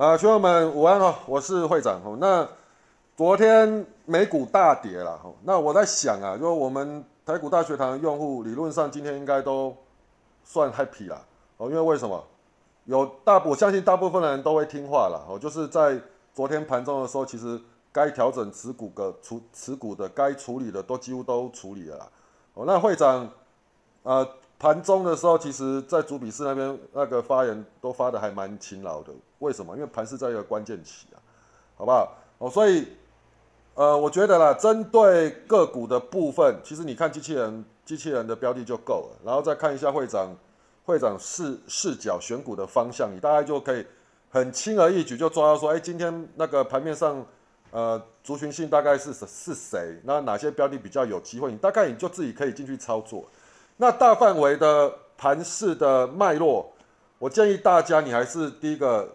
[0.00, 2.16] 啊，学友们午安哦，我是会长哦。
[2.18, 2.48] 那
[3.14, 9.76] 昨天美股大跌了哦，那我在想啊，就我们台股大学堂用户，理论上今天应该都
[10.42, 11.20] 算 happy 啦
[11.58, 12.24] 哦，因为为什么？
[12.86, 16.00] 有大我相信大部分的人都会听话了哦，就是在
[16.32, 17.60] 昨天盘中的时候，其实
[17.92, 22.08] 该调整持股的处持股的该处理的都几乎都处理了啦
[22.54, 22.64] 哦。
[22.66, 23.28] 那会长
[24.04, 24.26] 呃。
[24.60, 29.10] 盘中的时候，其实，在主笔室那边那个发言都发的还蛮勤劳的。
[29.38, 29.74] 为什么？
[29.74, 31.16] 因为盘是在一个关键期啊，
[31.78, 32.14] 好不好？
[32.36, 32.86] 哦，所以，
[33.74, 40.36] 呃，我觉得啦，针对个股的部分，其实你看机器人，机器人的标的就够了，然后再看一下会长，
[40.84, 43.86] 会长视视角选股的方向，你大概就可以
[44.28, 47.24] 很轻而易举就抓到说，哎，今天那个盘面上，
[47.70, 49.98] 呃，族群性大概是是谁？
[50.04, 51.50] 那哪些标的比较有机会？
[51.50, 53.24] 你大概你就自己可以进去操作。
[53.80, 56.70] 那大范围的盘势的脉络，
[57.18, 59.08] 我建议大家，你还是第一个，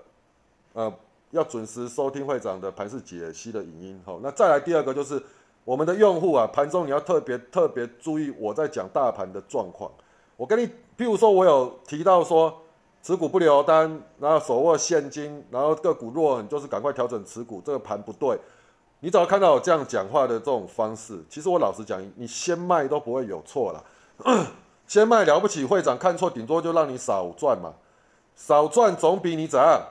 [0.73, 0.91] 呃，
[1.29, 4.01] 要准时收听会长的盘势解析的影音。
[4.03, 5.21] 好，那再来第二个就是
[5.63, 9.91] 我们的用户啊，盘中你要特别特别注意我在讲大盘的状况。
[10.35, 10.65] 我跟你，
[10.97, 12.51] 譬如说我有提到说
[13.03, 18.35] 持股不留单，然后手握现金，然后个股弱，你就是赶快调整持股，这个盘不对。
[18.99, 23.83] 你只要看到我这样讲话的这种方式，其实我老实讲，你先卖都不会有错了。
[24.87, 27.73] 先卖了不起，会长看错，顶多就让你少赚嘛，
[28.35, 29.81] 少赚总比你怎样？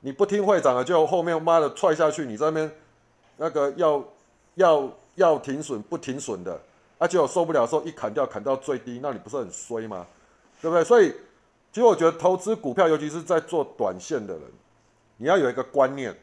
[0.00, 2.70] 你不听会长的，就后面妈的踹下去，你这边
[3.36, 4.02] 那个要
[4.54, 6.58] 要要停损不停损的，
[6.96, 10.06] 而且我受不了时候一砍掉砍到最低，那你不是很衰吗？
[10.62, 10.82] 对不对？
[10.82, 11.10] 所以
[11.70, 14.42] 其实我觉得投资股票，尤其是在做短线的人，
[15.18, 16.18] 你要有一个观念，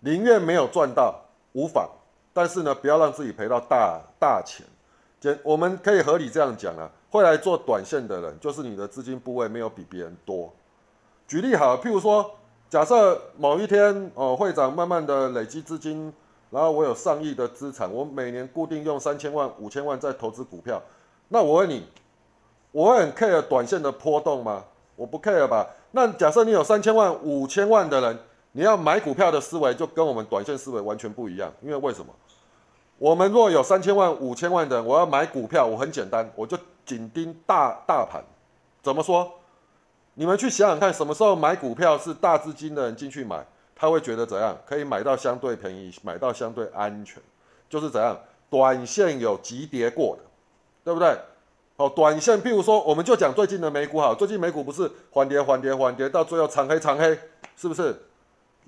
[0.00, 1.14] 宁愿没有赚到
[1.52, 1.88] 无妨，
[2.32, 4.64] 但是呢，不要让自己赔到大大钱。
[5.42, 10.52] 我们可以合理这样讲啊，会来做短线的人，就是你的资金部位没有比别人多。
[11.26, 12.30] 举例好，譬如说，
[12.70, 16.12] 假设某一天哦，会长慢慢的累积资金，
[16.50, 20.80] 然后我有上亿的资产，我每年固定用三千万、五千万在投资股票，
[21.28, 21.86] 那我问你，
[22.70, 24.64] 我会很 care 短线的波动吗？
[24.94, 25.66] 我不 care 吧。
[25.90, 28.18] 那假设你有三千万、五千万的人，
[28.52, 32.14] 你要买股票的思维就跟我们短线思维完全不一样，因为为什么？
[32.98, 38.22] 我们若有三千万、五千万的人，我要买股票，我很简单，我就紧盯大大盘。
[38.82, 39.30] 怎么说？
[40.14, 44.56] 你们去想想看，什么时候买股票是大资金的人进去买，他会觉得怎样？
[44.66, 47.22] 可以买到相对便宜，买到相对安全，
[47.70, 48.18] 就是怎样？
[48.50, 50.22] 短线有急跌过的，
[50.82, 51.16] 对不对？
[51.76, 57.16] 哦，短线，譬如说，我们就讲最近的美股好，最近美股不是缓跌、缓跌、缓跌，到最后长黑、长黑，
[57.56, 57.94] 是不是？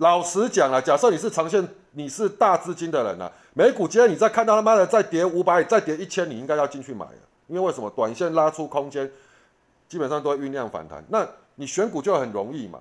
[0.00, 7.19] 老实讲啊，假设你是长线，你是大资金的人啊，美股今天你再看到他妈的再跌五百，再跌一千，你应该要进去买了，
[7.49, 7.91] 因为为什么？
[7.91, 9.10] 短线拉出空间，
[9.91, 11.05] 基本上都会酝酿反弹。
[11.10, 12.81] 那你选股就很容易嘛？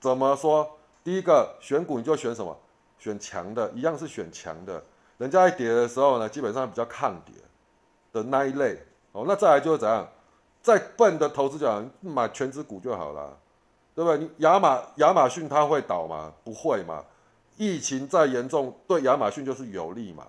[0.00, 0.66] 怎么说？
[1.02, 2.56] 第一个选股你就选什么？
[2.98, 4.82] 选强的，一样是选强的。
[5.18, 7.34] 人家一跌的时候呢，基本上比较抗跌
[8.14, 8.78] 的那一类
[9.12, 9.26] 哦。
[9.28, 10.08] 那再来就是怎样？
[10.62, 13.36] 再笨的投资者买全指股就好了。
[13.94, 14.18] 对不对？
[14.18, 16.32] 你亚马亚马逊它会倒吗？
[16.42, 17.04] 不会嘛。
[17.56, 20.26] 疫情再严重，对亚马逊就是有利嘛。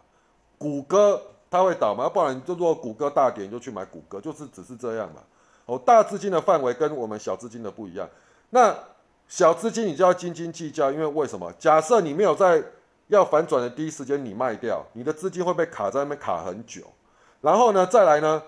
[0.57, 2.07] 谷歌它会倒吗？
[2.07, 5.21] 不然就果谷歌大跌，你就去买谷歌，就是只是这样嘛。
[5.65, 8.07] 哦，大资金的范围跟我们小资金的不一样。
[8.51, 8.75] 那
[9.27, 11.51] 小资金你就要斤斤计较，因为为什么？
[11.53, 12.63] 假设你没有在
[13.07, 16.83] 要反转的第一时间你卖掉，你的资金会被卡在那边卡很久。
[17.41, 18.43] 然后呢，再来呢，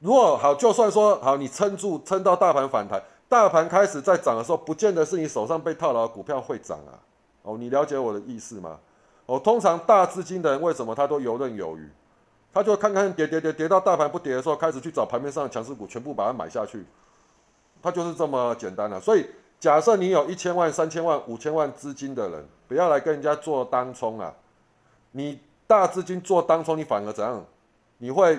[0.00, 3.02] 如果好，就算说好，你撑住，撑到大盘反弹。
[3.34, 6.94] 大盘开始在涨的时候，不见得是你手上被套牢的股票会涨啊。
[7.42, 8.78] 哦，你了解我的意思吗？
[9.26, 11.90] 哦，通常大资金的人为什么他都游刃有余？
[12.52, 16.86] 他就看看跌跌跌跌到大盘不跌的时候，开始去找盘面上的强势股，全部把它买下去。
[17.82, 19.00] 他就是这么简单了。
[19.00, 19.26] 所以，
[19.58, 24.32] 假设你有一千万、三千万、五千万资金的人，不要来跟人家做当冲啊。
[25.10, 27.44] 你大资金做当冲，你反而怎样？
[27.98, 28.38] 你会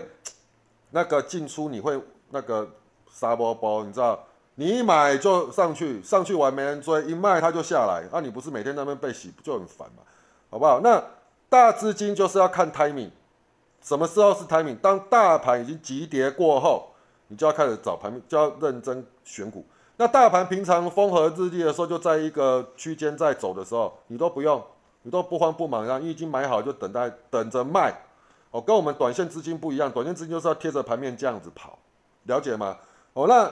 [0.91, 2.65] 那个进出，你会那个
[3.11, 4.17] 杀波波，你知道？
[4.57, 10.03] 你一买就上去，上去完没人追，一卖它就下来，那你不是每天那边被洗，就很烦嘛？
[10.49, 10.79] 好不好？
[10.79, 11.03] 那
[11.49, 13.09] 大资金就是要看 timing，
[13.81, 14.77] 什么时候是 timing？
[14.77, 16.87] 当大盘已经急跌过后，
[17.27, 19.65] 你就要开始找盘面，就要认真选股。
[19.97, 24.63] 那大盘平常风和日丽的时候，就在一个区间在走的时候，你都不用，
[25.01, 27.93] 你都不慌不忙，然后已经买好就等待等着卖。
[28.51, 31.77] 哦，跟我们短线资金不一样，短线资金就是要贴着盘面这样子跑，
[32.23, 32.77] 了解吗？
[33.11, 33.51] 哦，那。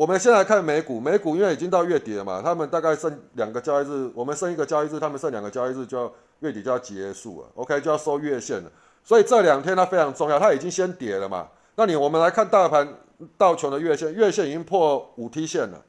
[0.00, 8.72] 我们先来看美股，美股因为已经到月底了嘛，他们大概剩两个交易日，我们剩一个交易日，他们剩两个交易日就要月底就要结束了，OK 就要收月线了。
[9.04, 11.46] 所以这两天它非常重要，它已经先跌了嘛。
[11.74, 12.96] 那你我们来看大盘
[13.36, 15.84] 道琼的月线，月线已经破五 T 线了，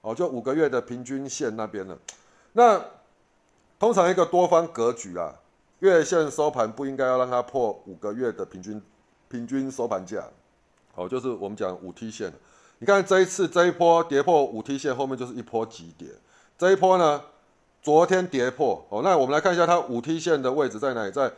[0.00, 1.98] 哦，就五个月的平均线那边了。
[2.52, 2.80] 那
[3.80, 5.34] 通常一个多方格局啊，
[5.80, 8.80] 月线收盘不应该要让它破五个月的平均
[9.28, 10.22] 平均收盘价，
[10.94, 12.32] 哦，就是我们讲五 T 线。
[12.78, 16.08] 你看这一次这一波跌破五 T 线，后面就是一波急跌。
[16.58, 17.22] 这一波呢，
[17.82, 21.30] 昨天跌破哦，那我们来看一下它五 T 线的位置在哪里，在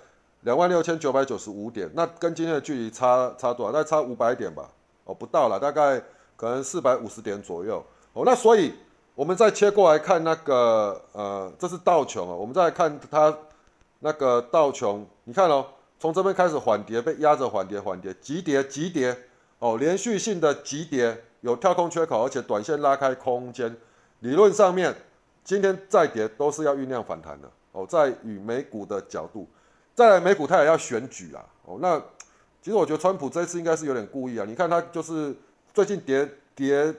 [0.42, 3.72] 两万六千九百九十五点，那跟今天的距离差差多少？
[3.72, 4.68] 大概差五百点吧，
[5.04, 6.02] 哦，不到了，大概
[6.36, 7.84] 可能四百五十点左右。
[8.12, 8.72] 哦，那所以。
[9.18, 12.32] 我们再切过来看那个，呃，这是道琼啊。
[12.32, 13.36] 我们再看它
[13.98, 15.66] 那个道琼，你看哦，
[15.98, 19.18] 从这边开始缓跌，被压着缓跌，缓跌，急跌，急跌，
[19.58, 23.76] 哦，连续性的急跌，有跳空缺口，而且短线拉开空间，
[24.20, 24.94] 理论上面
[25.44, 29.48] 今天再跌都是要酝酿反弹的，哦，在与美股的角度，
[29.94, 31.98] 再来美股它也要选举啊，哦，那
[32.62, 35.36] 其实我觉得川普这次应该是有点故意啊，你看他就是
[35.72, 36.94] 最近跌跌。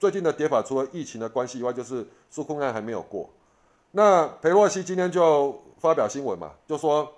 [0.00, 3.30] 最近的跌法，除了疫情的关系以外，就是纾控案还没有过。
[3.92, 7.08] 那裴洛西今天就发表新闻嘛，就说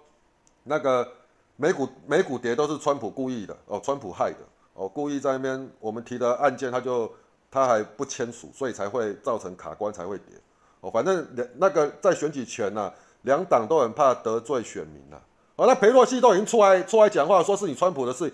[0.65, 1.11] 那个
[1.57, 4.41] 美股美股跌都是川普故意的哦，川普害的
[4.75, 7.11] 哦，故意在那边我们提的案件，他就
[7.51, 10.35] 他还不签署，所以才会造成卡关才会跌
[10.81, 10.91] 哦。
[10.91, 12.93] 反正两那个在选举权呐，
[13.23, 15.17] 两党都很怕得罪选民呐。
[15.57, 18.33] 哦，那裴洛西都已经出来出来讲话，说是你川普的事，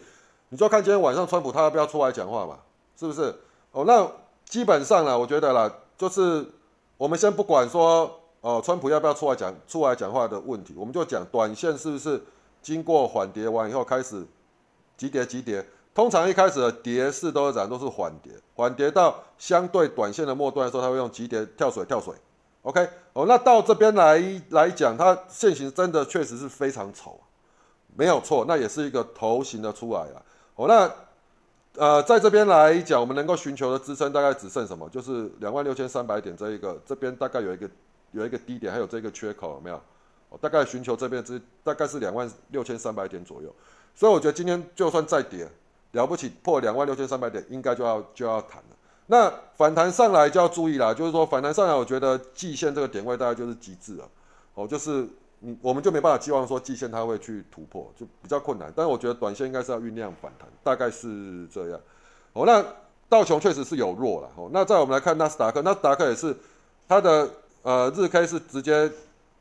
[0.48, 2.58] 你就看今天晚上川普他要不要出来讲话嘛？
[2.98, 3.34] 是不是？
[3.72, 4.10] 哦，那。
[4.50, 6.44] 基本上呢，我觉得啦，就是
[6.96, 8.10] 我们先不管说
[8.40, 12.20] 哦，川普要不要出来讲出来讲话的问题，我们就讲短线是不是
[12.60, 14.26] 经过缓跌完以后开始
[14.96, 15.64] 急跌急跌。
[15.94, 22.14] 通常一开始的跌势都是讲都是缓跌，缓跌到相对短线的末端的时候，它会用急跌跳水跳水。
[22.62, 27.18] OK，哦，那到这边来来讲，它现形真的确实是非常丑，
[27.96, 30.22] 没有错，那也是一个头型的出来了。
[30.56, 30.90] 哦，那。
[31.76, 34.88] 呃，在这边来讲，我们能够寻求的支撑大概只剩什么？
[34.88, 37.70] 就是两万六千三百点这一个，这边大概有一个
[38.10, 39.80] 有一个低点，还有这个缺口，有没有？
[40.28, 43.54] 我大概寻求这边之大概是两万六千三百点左右。
[43.94, 45.48] 所以我觉得今天就算再跌，
[45.92, 48.76] 了不起破两万六千三百点，应该就要就要弹了。
[49.06, 54.08] 那反弹上来就要注意啦，就是说反弹上来，我觉得季线这个点位大概就是极致了，
[54.54, 55.08] 哦，就是。
[55.42, 58.70] 你我们就没办法寄望说季线它会去突破，就比较困难。
[58.76, 61.80] 但是我觉得短线应该是要酝酿反弹，大概是这样。
[62.34, 62.62] 哦，那
[63.08, 64.28] 道琼确实是有弱了。
[64.36, 66.36] 哦，那再我们来看纳斯达克，纳斯达克也是
[66.86, 67.26] 它的
[67.62, 68.92] 呃日 K 是直接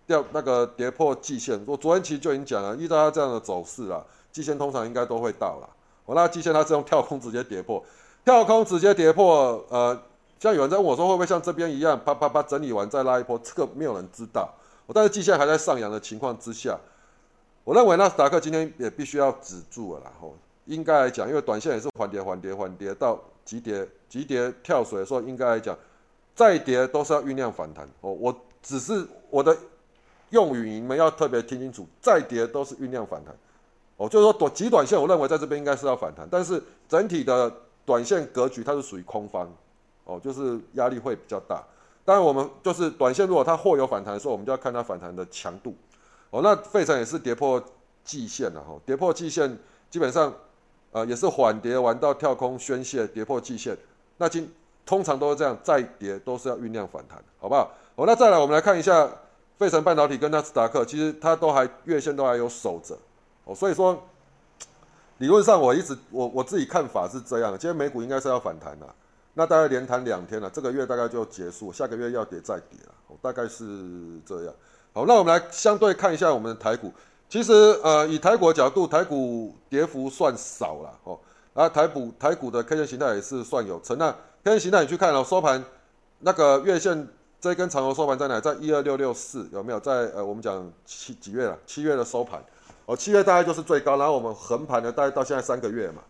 [0.08, 1.62] 掉那个跌破季线。
[1.66, 4.02] 我昨天其实就已经讲了，依照它这样的走势啊，
[4.32, 5.70] 季线通常应该都会到了。
[6.10, 7.84] 我，那季线它是用跳空直接跌破，
[8.26, 9.64] 跳空直接跌破。
[9.70, 9.96] 呃，
[10.40, 13.40] 像有人在问我说会不会像这边一样，啪啪啪整理完再拉一波？
[13.44, 14.52] 这个没有人知道。
[14.88, 16.76] 我但是季线还在上扬的情况之下，
[17.64, 20.02] 我认为纳斯达克今天也必须要止住了。
[20.04, 20.36] 然后
[20.66, 25.78] 应该来讲，因为短线也是缓跌、缓跌、缓跌到急跌、急跌跳水的时候，应该来讲
[26.34, 27.88] 再跌都是要酝酿反弹。
[28.02, 29.56] 哦，我只是我的
[30.32, 33.36] 用语，你们要特别听清楚，再跌都是酝酿反弹。
[34.00, 37.54] 哦，就是说短极短线，我认为在这边应该是要反弹，但是整体的
[37.86, 39.48] 短线格局它是属于空方。
[40.06, 41.64] 哦，就是压力会比较大。
[42.04, 45.76] 当然，我们就是短线，如果它或有反弹的时候，我们就要看它反弹的强度。
[46.32, 47.64] 哦，那费城也是跌破
[48.04, 49.56] 季线了哈，跌破季线，
[49.92, 50.34] 基本上，
[50.92, 53.78] 呃，也是缓跌完到跳空宣泄，跌破季线。
[54.18, 54.52] 那今
[54.84, 57.72] 通常都是这样，再跌都是要酝酿反弹，好不好？
[57.94, 59.08] 哦，那再来，我们来看一下
[59.60, 62.98] 费城半导体跟纳斯达克，其实它都还月线都还有守着。
[63.50, 64.00] 哦，所以说，
[65.18, 68.86] 理论上我一直我我自己看法是这样，今天美股应该是要反弹的。
[69.34, 73.66] 那大概连弹两天了，这个月大概就结束，下个月要跌再跌了，大概是
[74.24, 74.54] 这样。
[74.94, 76.94] 好，那我们来相对看一下我们的台股。
[77.28, 77.54] 其实，
[77.84, 81.20] 呃，以台股的角度，台股跌幅算少了哦。
[81.56, 83.98] 啊，台股台股的 K 线形态也是算有成。
[83.98, 84.12] 那
[84.44, 85.64] K 线形态你去看哦，收盘
[86.20, 87.08] 那个月线
[87.40, 88.40] 这根长头收盘在哪？
[88.40, 89.80] 在一二六六四有没有？
[89.80, 91.58] 在呃，我们讲七几月了？
[91.66, 92.44] 七月的收盘
[92.90, 96.02] 哦，七月大概就是最高，然后我们横盘的大概到现在三个月嘛，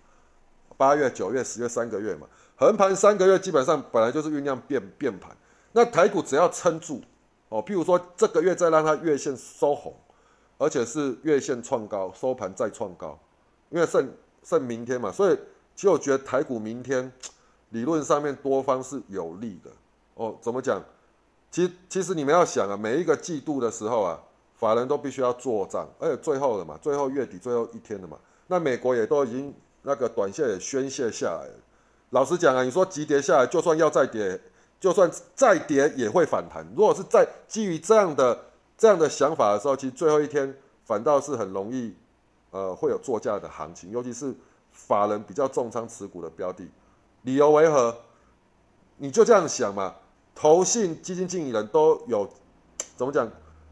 [0.77, 2.25] 八月、九月、十月三个月嘛。
[2.55, 5.36] 横盘三个月，基本上本来就是酝酿变变盘。
[5.74, 7.01] 那台股只要撑住，
[7.50, 9.93] 哦，譬如说这个月再让它月线收红，
[10.57, 13.19] 而且是月线创高，收盘再创高，
[13.69, 14.09] 因为剩
[14.41, 15.36] 剩明天嘛，所以
[15.75, 17.12] 其实我觉得台股明天
[17.71, 19.69] 理论上面多方是有利的。
[20.13, 20.81] 哦，怎么讲？
[21.51, 24.17] 其其实你们要想啊，每一个季度的时候啊，
[24.59, 31.53] 法人都必须要做账，而且最后了嘛，最后月底最后一天了嘛，那美国也都已经那个短线也宣泄下来了。
[32.09, 34.37] 老实讲啊，你说急跌下来，就算要再跌，
[34.77, 36.67] 就算再跌也会反弹。
[36.75, 38.37] 如果是在基于这样的
[38.77, 41.95] 这样的想法的时候，其实最后一天反倒是很容易，
[42.51, 44.35] 呃，会有作价的行情，尤其是
[44.73, 46.67] 法人比较重仓持股的标的。
[47.21, 47.95] 理由为何？
[48.97, 49.95] 你就这样想嘛，
[50.35, 52.29] 投信基金经理人都有
[52.97, 53.31] 怎么讲？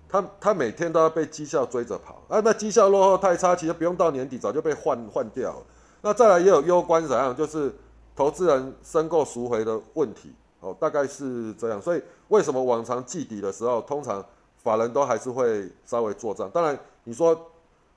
[0.09, 5.65] 他他每天都要被绩效追着跑，啊，那绩效落后太差，其实不用到年底早就被换换掉了。
[6.01, 7.73] 那再来也有攸关怎样，就是
[8.15, 11.81] 投资人申购赎回的问题，哦，大概是这样。
[11.81, 14.23] 所以为什么往常季底的时候，通常
[14.55, 16.49] 法人都还是会稍微做账？
[16.51, 17.37] 当然你说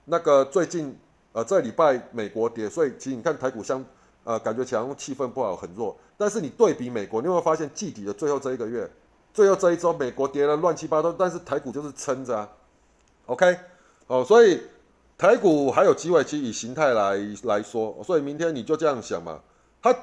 [0.07, 0.99] 那个最近
[1.33, 3.85] 呃这礼拜美国跌，所以其实你看台股相
[4.25, 8.90] 呃感觉强气氛不好很弱，但是你对比美国，你有没有发现季底的最后这一个月？
[9.33, 12.49] 最后这一周，美国跌了乱七八糟，但是台股就是撑着啊。
[13.27, 13.59] OK，
[14.09, 14.61] 哦，所以
[15.17, 19.41] 台股还有机会，其实以形态来来说，所以明天你就这样想嘛。
[19.81, 19.95] 它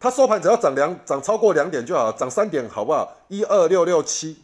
[0.00, 3.16] 它收盘只要涨两涨超过两点就好，涨三点好不好？
[3.28, 4.38] 一二六六七，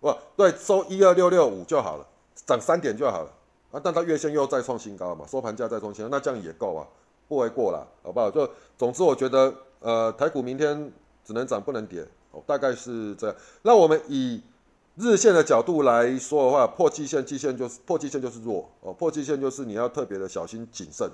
[0.00, 2.06] 不对，收一二六六五就好了，
[2.46, 3.30] 涨三点就好了
[3.72, 3.80] 啊。
[3.82, 6.86] 但它月线又再创新高嘛，收盘价再创新高，那这样也够啊，
[7.26, 8.30] 不为过了，好不好？
[8.30, 8.48] 就
[8.78, 10.92] 总之我觉得，呃，台股明天
[11.24, 12.06] 只能涨不能跌。
[12.30, 13.36] 哦，大概是这样。
[13.62, 14.42] 那我们以
[14.96, 21.10] 日线的角度来说的话，破季线，季线就是破季线就是弱哦，破季线就是你要特别的小心谨慎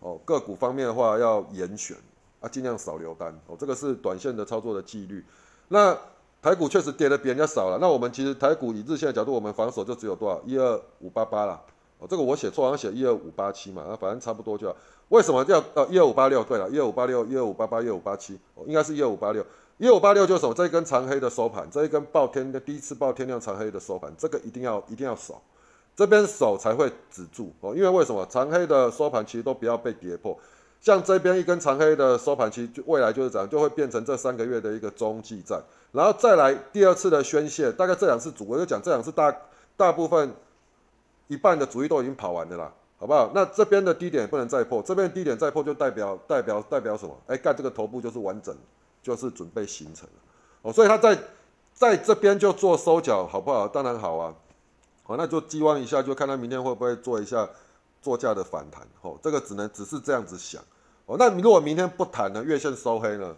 [0.00, 0.18] 哦。
[0.24, 1.96] 个股方面的话要严选
[2.40, 5.24] 啊，尽量少留单哦，这个是短线的操作的纪律。
[5.68, 5.96] 那
[6.42, 11.60] 台股确实跌的比人家少了，那我们其实台股以日线的角度，我们防守就只有多少一二五八八啦。
[11.98, 14.74] 哦，这个我写错，好像写一二五八七嘛，那，反正差不多就。
[15.08, 16.42] 为什么要呃一二五八六？
[16.42, 19.46] 对了，一二五八六，一二五八八，一二五八七，哦，应该是一二五八六。
[19.82, 20.54] 一五八六就守？
[20.54, 25.42] 这一根长黑的收盘，这一根爆天的第一次爆天量长黑的收盘，这个一定要一定要守，
[25.96, 27.74] 这边守才会止住哦。
[27.74, 30.38] 因为为什么长黑的收盘其实都不要被跌破，
[30.80, 35.60] 像这边一根长黑的收盘，其实就未来就是这样，就会变成这三个月的一个中继站，
[35.90, 39.36] 然后再来第二次的宣泄，大概这两次主，我就讲这两次大
[39.76, 40.32] 大部分
[41.26, 43.32] 一半的主力都已经跑完的啦，好不好？
[43.34, 47.18] 那这边的低点不能再破，这边低点再破就代表代表代表什么？
[47.26, 48.56] 哎，干这个头部就是完整。
[49.02, 50.14] 就是准备形成了
[50.62, 51.18] 哦，所以他在
[51.74, 53.66] 在这边就做收脚，好不好？
[53.66, 54.32] 当然好啊，
[55.02, 57.48] 好，那就寄望一下，就看他明天会不会做一下
[58.00, 58.86] 作价的反弹。
[59.00, 60.62] 哦，这个只能只是这样子想
[61.06, 61.16] 哦。
[61.18, 63.34] 那如果明天不弹呢，月线收黑呢？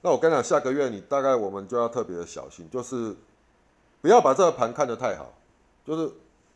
[0.00, 3.14] 那我跟你讲，下个月你大概我们就要特别的小心，就是
[4.00, 5.32] 不要把这个盘看得太好，
[5.84, 6.10] 就是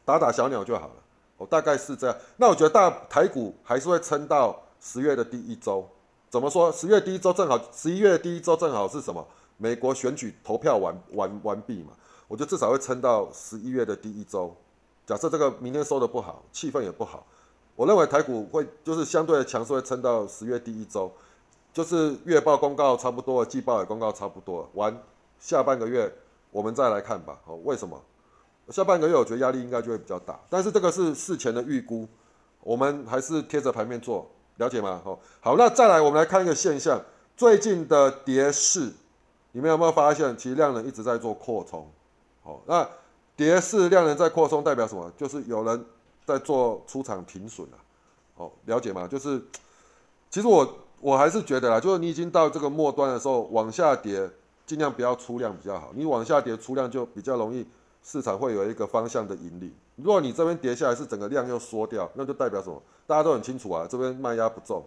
[0.05, 0.95] 打打小鸟就好了。
[1.37, 2.17] 哦，大概是这样。
[2.37, 5.89] 那我觉得大台股还是会撑到十月的第一周。
[6.33, 6.73] 怎么说？
[6.73, 9.23] 十月第一周正好，十一月第一周正好是什么？
[9.59, 11.93] 美国选举投票完完完毕嘛？
[12.27, 14.57] 我就至少会撑到十一月的第一周。
[15.05, 17.27] 假设这个明天收的不好，气氛也不好，
[17.77, 21.13] 我认为台股会就是相对的强势，会撑到十月第一周，
[21.71, 25.03] 就是月报公告差不多，季报也公告差不多，完
[25.39, 26.11] 下半个月
[26.51, 27.39] 我们再来看吧。
[27.45, 28.01] 哦，为什么？
[28.71, 32.09] 下半个月我觉得压力应该就会比较大，但是这个是事前的预估，
[32.63, 34.31] 我们还是贴着盘面做。
[34.57, 35.01] 了解吗？
[35.05, 37.01] 好，好，那再来，我们来看一个现象，
[37.37, 38.93] 最近的跌势，
[39.53, 41.91] 你们有没有发现，其实量能一直在做扩充？
[42.43, 42.89] 好，那
[43.35, 45.11] 跌势量能在扩充，代表什么？
[45.17, 45.85] 就是有人
[46.25, 47.79] 在做出场停损了。
[48.35, 49.09] 好，了解吗？
[49.09, 49.43] 就是，
[50.31, 54.31] 其实我我还是觉得啦，就是你已经到这个末端的时候，往下跌，
[54.67, 55.93] 尽量不要出量比较好。
[55.95, 57.67] 你往下跌出量，就比较容易
[58.03, 59.75] 市场会有一个方向的引领。
[59.97, 62.83] 如果你这边跌下来是整个量又缩掉，那就代表什么？
[63.07, 64.83] 大家都很清楚啊，这边卖压不重，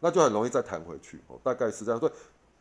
[0.00, 1.18] 那就很容易再弹回去。
[1.28, 1.98] 哦，大概是这样。
[1.98, 2.10] 所以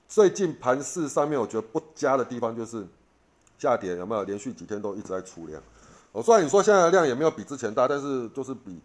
[0.07, 2.87] 最近盘市上面，我觉得不佳的地方就是
[3.57, 5.61] 下跌有没有连续几天都一直在出量。
[6.13, 8.81] 哦，虽然你说现在的量也没有比之前大，但是就是比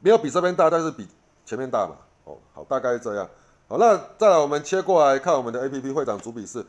[0.00, 1.06] 没有比这边大，但是比
[1.44, 1.96] 前面大嘛。
[2.24, 3.28] 哦，好，大概是这样。
[3.68, 6.64] 好，那再来我们切过来看我们的 A P P 会长主笔是。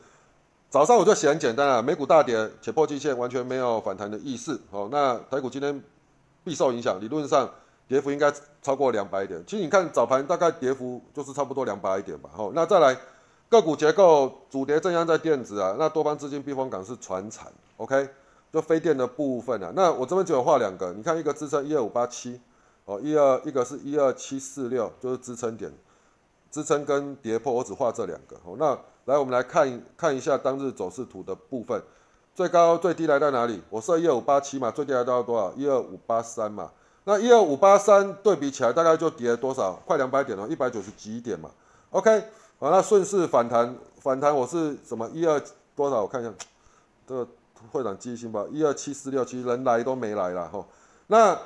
[0.73, 4.59] 早上我就写很简单啊，美股大跌且破季线，完全没有反弹的意思。
[4.71, 5.79] 哦，那台股今天
[6.43, 7.47] 必受影响，理论上
[7.87, 9.39] 跌幅应该超过两百点。
[9.45, 12.31] 其实你看早盘大概跌幅就是差不多两百点吧。
[12.33, 12.97] 好，那再来
[13.49, 18.09] 个股结构，主跌正央在电子啊，那多方资金避风港是船产，OK，
[18.51, 19.71] 就非电的部分啊。
[19.75, 22.41] 那我这边只有画两个，你看一个支撑一二五八七，
[22.85, 25.71] 哦，一二一个是一二七四六，就是支撑点，
[26.53, 28.37] 支撑跟跌破我只画这两个。
[28.45, 28.79] 哦，那。
[29.05, 31.83] 来，我们来看看一下当日走势图的部分，
[32.33, 33.61] 最高最低来到哪里？
[33.69, 35.51] 我设一二五八七嘛，最低来到多少？
[35.57, 36.71] 一二五八三嘛。
[37.03, 39.73] 那一二五八三对比起来，大概就跌了多少？
[39.85, 41.51] 快两百点了，一百九十几点嘛。
[41.89, 42.17] OK，
[42.59, 45.05] 好，那顺势反弹，反弹我是什么？
[45.09, 45.37] 一二
[45.75, 46.03] 多少？
[46.03, 46.31] 我看一下，
[47.05, 47.27] 这个
[47.73, 48.45] 会长记性吧。
[48.51, 50.65] 一二七四六，其实人来都没来了哈。
[51.07, 51.37] 那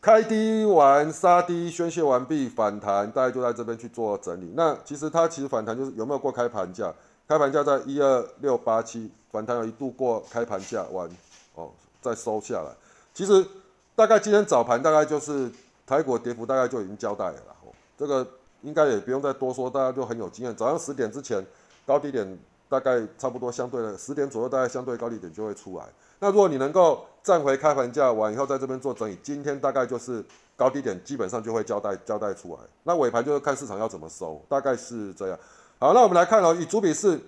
[0.00, 4.52] 开低完杀低宣泄完毕反弹，大概就在这边去做整理。
[4.56, 6.92] 那其实它其实反弹就是有没有过开盘价？
[7.28, 11.08] 开盘价在一二六八七，反弹有一度过开盘价完
[11.54, 12.72] 哦，再收下来。
[13.12, 13.46] 其实
[13.94, 15.50] 大概今天早盘大概就是
[15.86, 17.54] 台股跌幅大概就已经交代了啦。
[17.98, 18.26] 这个
[18.62, 20.56] 应该也不用再多说，大家就很有经验。
[20.56, 21.44] 早上十点之前
[21.86, 22.26] 高低点
[22.70, 25.84] 大概差不多相对的十点左右，大概相对高低点就会出来。
[26.20, 30.24] 那如果你能够站回开盘价完以后，在这边做整理，今天大概就是
[30.56, 32.60] 高低点基本上就会交代交代出来。
[32.84, 35.38] 那尾盘就是看市场要怎么收，大概是这样。
[35.80, 37.18] 好，那我们来看哦，以主笔是，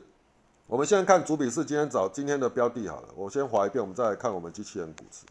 [0.69, 3.09] 我们现在看主笔是，今天找今天的标的好了。
[3.17, 5.27] 我先划一遍，我们再来看我们机器人股市，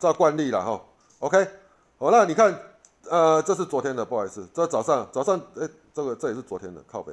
[0.00, 0.82] 照惯例了哈。
[1.20, 1.46] OK，
[1.98, 2.58] 好，那你看，
[3.08, 7.12] 呃，这是昨天的，不好意思，这早上早上，哎，这个这也是昨天的靠背，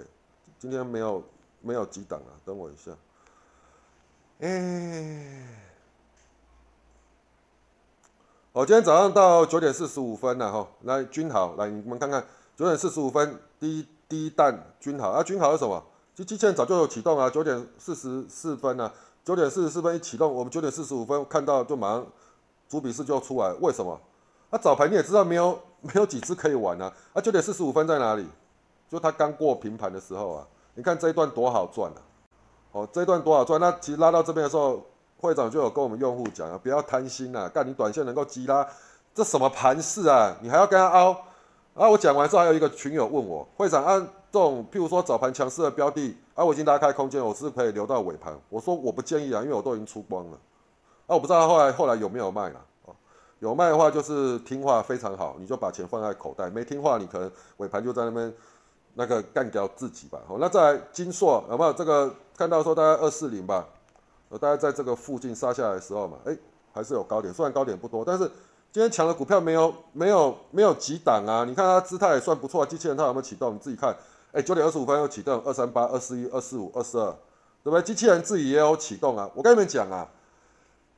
[0.57, 1.21] 今天没有
[1.61, 2.91] 没有几档啊，等我一下，
[4.39, 5.47] 哎。
[8.53, 12.21] 哦，今天早上到九点四十五分了哈，来君豪，来你们看看
[12.55, 15.81] 九点四十五分第一第一弹君豪啊，君豪是什么？
[16.13, 18.91] 机机器人早就有启动啊，九点四十四分呢，
[19.23, 22.05] 九点四十四分一启动，我们九点四十五分看到就马上
[22.67, 23.97] 主笔式就出来，为什么？
[24.49, 28.27] 那早盘你也知道没有没有几只可以玩啊，啊九点四十五分在哪里？
[28.89, 32.01] 就它刚过平盘的时候啊，你看这一段多好赚啊，
[32.71, 34.81] 哦这一段多好赚，那其实拉到这边的时候。
[35.21, 38.67] 会长就有跟我们用户讲啊，不要贪心呐，干你短线能够急拉，
[39.13, 40.35] 这什么盘势啊？
[40.41, 41.11] 你还要跟他凹？
[41.75, 44.01] 啊，我讲完之后，还有一个群友问我，会长按
[44.31, 48.35] 这种譬如说早盘强势的标的，啊，我已经拉开空间，我是可以留到尾盘。
[48.49, 50.37] 我说我不建议啊，因为我都已经出光了。
[51.05, 52.89] 啊，我不知道后来后来有没有卖了啊，
[53.37, 58.33] 有卖的话就是听话非常好，你就把钱放在口袋；没听话，你可能尾盘就在那边
[58.95, 60.19] 那个干掉自己吧。
[60.27, 63.65] 好，那在金硕有没有这个看到说大概二四零吧？
[64.29, 66.37] 呃，大概在这个附近杀下来的时候嘛，哎，
[66.73, 68.23] 还是有高点，虽然高点不多，但是
[68.71, 71.43] 今天抢的股票没有没有没有几档啊。
[71.43, 73.53] 你看它姿态也算不错，机器人它有没有启动？
[73.53, 73.93] 你自己看，
[74.31, 77.11] 哎，九点二十五分又启动，二三八、二四一、二四五、二四二，
[77.63, 77.81] 对不对？
[77.81, 79.29] 机器人自己也有启动啊。
[79.35, 80.07] 我跟你们讲啊，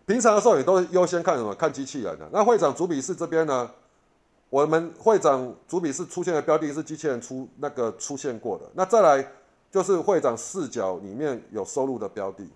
[0.06, 1.56] 平常的时候你都优先看什么？
[1.56, 2.30] 看机器人的。
[2.32, 3.72] 那会长主笔是这边呢，
[4.53, 8.63] 我们会长主笔是出现的标的是机器人出那个出现过的。
[8.75, 9.27] 那再来
[9.72, 12.48] 就是会长视角里面有收入的标的。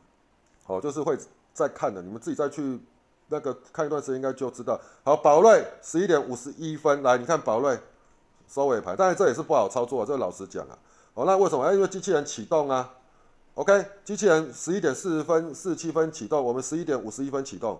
[0.67, 1.17] 哦，就是会
[1.55, 2.79] 再看的，你们自己再去
[3.29, 4.79] 那个看一段时间，应该就知道。
[5.03, 7.75] 好，宝瑞十一点五十一分，来，你看宝瑞
[8.47, 10.77] 收尾盘，但是这也是不好操作，这老实讲啊。
[11.15, 11.63] 哦，那为什么？
[11.65, 12.93] 哎，因为机器人启动啊。
[13.55, 17.79] OK，机器人十一点四十分、四十七分启动，我们十一点五十一分启动，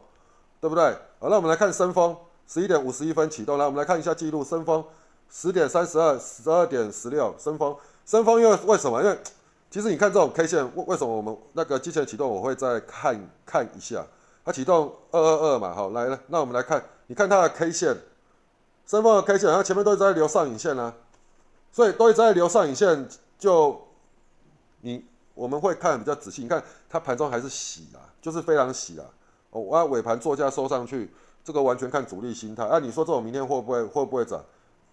[0.60, 0.84] 对不对？
[1.20, 4.84] 好，那我们来看深峰，十一点五十一分启动，来，我们来看一下记录，深峰
[5.30, 9.02] 十点三十二、十二点十六，深峰，深峰因为为什么？
[9.04, 9.20] 因为
[9.70, 14.06] 其实你看这种 K 线，为为什么我们那个机器人启动，我会再看看一下，
[14.46, 17.98] 它启动二二二嘛，好，来了，那我们来看，你看它的 K 线，
[18.86, 20.94] 升峰的 K 线，它前面都一直在留上影线啊，
[21.74, 23.86] 所以都一直在留上影线，就
[24.80, 29.06] 你我们会看比较仔细，你看它盘中还是洗啊，就是非常洗啊，
[29.50, 31.12] 哦，我尾盘做价收上去，
[31.48, 34.44] 这个完全看主力心态，啊，你说这种明天会不会会不会涨？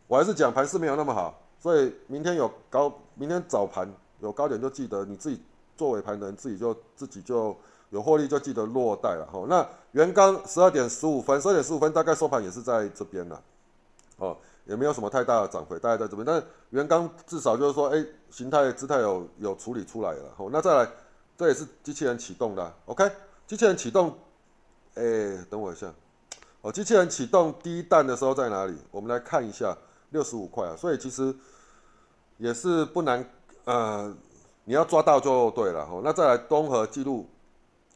[0.06, 3.92] 我还是讲盘势没有那么好，所以明天有高，明天早盘。
[4.20, 5.42] 有高点就记得你自己
[5.76, 7.54] 做尾盘的人自己就自己就
[7.90, 9.44] 有获利就记得落袋了哈。
[9.48, 13.42] 那元刚十二点十五分，十二点十五分大概收盘也是在这边了，
[14.18, 16.24] 哦，也没有什么太大的涨回，大概在这边。
[16.24, 16.40] 但
[16.70, 20.32] 元刚至少就是说，哎，形态姿态有有处理出来了。
[20.36, 20.88] 好，那再来，
[21.36, 23.10] 这也是机器人启动的，OK，
[23.44, 24.16] 机器人启动，
[24.94, 25.02] 哎，
[25.50, 25.92] 等我一下，
[26.64, 28.74] 哦，机器人启动第一弹的时候在哪里？
[28.90, 29.76] 我们来看一下，
[30.12, 31.34] 六十五块啊，所以其实
[32.38, 33.22] 也是不难。
[33.66, 34.10] 呃，
[34.64, 36.00] 你要抓到就对了哈。
[36.02, 37.28] 那再来综合记录，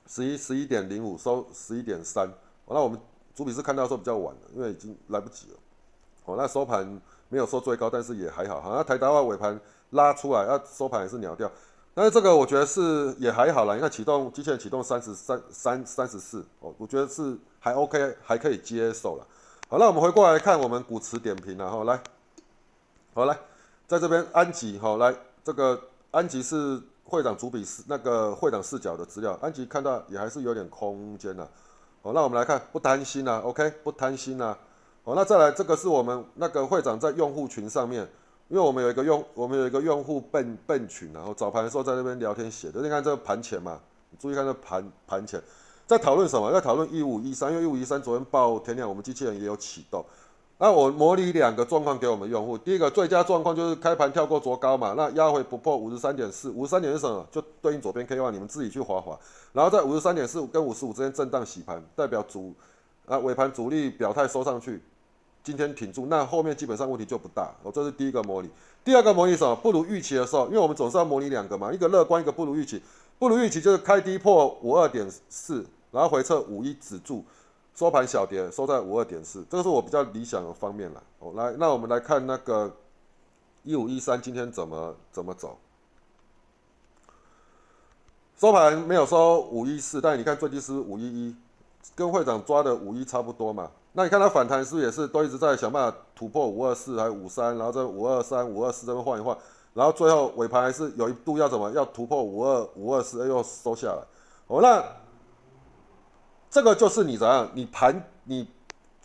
[0.06, 2.30] 十一十一点零五收十一点三。
[2.66, 3.00] 那我们
[3.34, 5.56] 主笔是看到说比较晚了，因为已经来不及了。
[6.26, 7.00] 哦，那收盘
[7.30, 8.60] 没有收最高，但是也还好。
[8.60, 9.58] 好像台达话尾盘
[9.92, 11.50] 拉出来，那收盘也是鸟掉。
[11.98, 13.74] 但是这个我觉得是也还好了。
[13.74, 19.26] 你看启动机器人启动三十三三三十四，哦，我觉得是还 OK，还可以接受了。
[19.68, 22.00] 好，那我们回过来看我们股池点评了哈，来，
[23.14, 23.36] 好来，
[23.88, 25.12] 在这边安吉好来。
[25.42, 25.76] 这个
[26.12, 31.42] 安吉是会长主笔视那个会长视角的资料，安吉看到也还是有点空间的。
[32.00, 34.56] 好，那我们来看，不贪心啊，OK，不贪心啊。
[35.02, 38.08] 好，那再来，这个是我们那个会长在用户群上面，
[38.48, 43.78] 因为我们有一个用我们有一个用户笨笨群，然后早盘的时候在那边聊天写的，你看这个盘前嘛，
[44.10, 45.40] 你注意看这盘盘前
[45.86, 46.50] 在讨论什么？
[46.52, 50.04] 在讨论一五一三，因为一五一三昨天报天亮，我们机器人也有启动。
[50.60, 52.58] 那我模拟两个状况给我们用户。
[52.58, 57.24] 第一个最佳状况就是开盘跳过昨高嘛，那压回不破五十三点四，五十三点是什么？
[57.30, 59.16] 就对应左边 K Y，你们自己去划划。
[59.52, 62.52] 然后在五十三点四跟五十五之间震荡洗盘，代表主
[63.06, 64.82] 啊尾盘主力表态收上去，
[65.48, 67.50] 今天挺住，那后面基本上问题就不大。
[67.62, 68.50] 哦，这是第一个模拟。
[68.84, 69.56] 第二个模拟什么？
[69.56, 72.82] 不如预期的时候，因为我们总是要模拟两个嘛，一个乐观，一个不如预期。
[73.18, 77.24] 不如预期就是开低破五二点四，然后回撤五一止住。
[77.74, 81.02] 收盘小跌，收在五二点四，这个是我比较理想的方面了。
[81.20, 82.76] 哦，来，那我们来看那个
[83.62, 85.56] 一五一三今天怎么怎么走。
[88.36, 91.36] 收盘没有收五一四，但你看最低是五一一，
[91.98, 93.68] 跟会长抓的五一差不多嘛。
[93.92, 99.36] 那你看它反弹是不是也是都一直在想办法突破五二四还五三，然后在五二三、五二四这边换一换，
[99.74, 104.02] 然后最后尾盘还是有一度要怎么要突破五二五二四，又收下来。
[104.46, 104.84] 哦，那
[106.48, 107.50] 这个就是你怎样？
[107.52, 108.48] 你盘你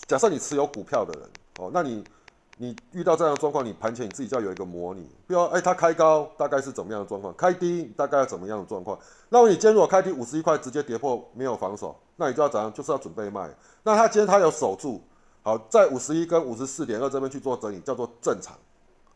[0.05, 1.29] 假设你持有股票的人，
[1.59, 2.03] 哦，那你。
[2.55, 8.97] 你遇到这样的状况，你盘前你自己就要有一个模拟，比如哎，它开高大概是怎么样的状况，开低大概怎么样的状况。
[9.29, 12.71] 那么你今天如果开低五十一块直接跌破没有防守，那你就要怎样？
[12.73, 13.49] 就是要准备卖。
[13.83, 15.01] 那他今天他有守住，
[15.41, 18.55] 好在五十一跟五十四点二这边去做整理，叫做正常。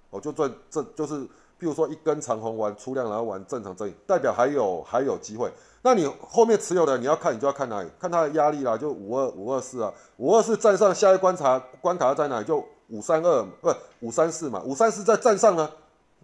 [0.10, 1.20] 哦，就做这就是，
[1.58, 5.52] 比如说一根长红丸出量然后玩正常整理，代表还有还有机会。
[5.82, 7.90] 那你后面持有的你要看，你就要看哪里？
[8.00, 12.64] 看它的压力啦，就五二五二四啊，五二四站上下一观察关卡在哪里就。
[12.90, 15.70] 五三二不五三四嘛，五三四在站上呢，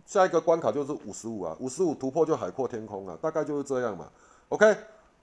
[0.05, 4.07] 下一个关卡就是五十五啊，五十五突破就海阔天空了，大概就是这样嘛。
[4.47, 4.73] OK，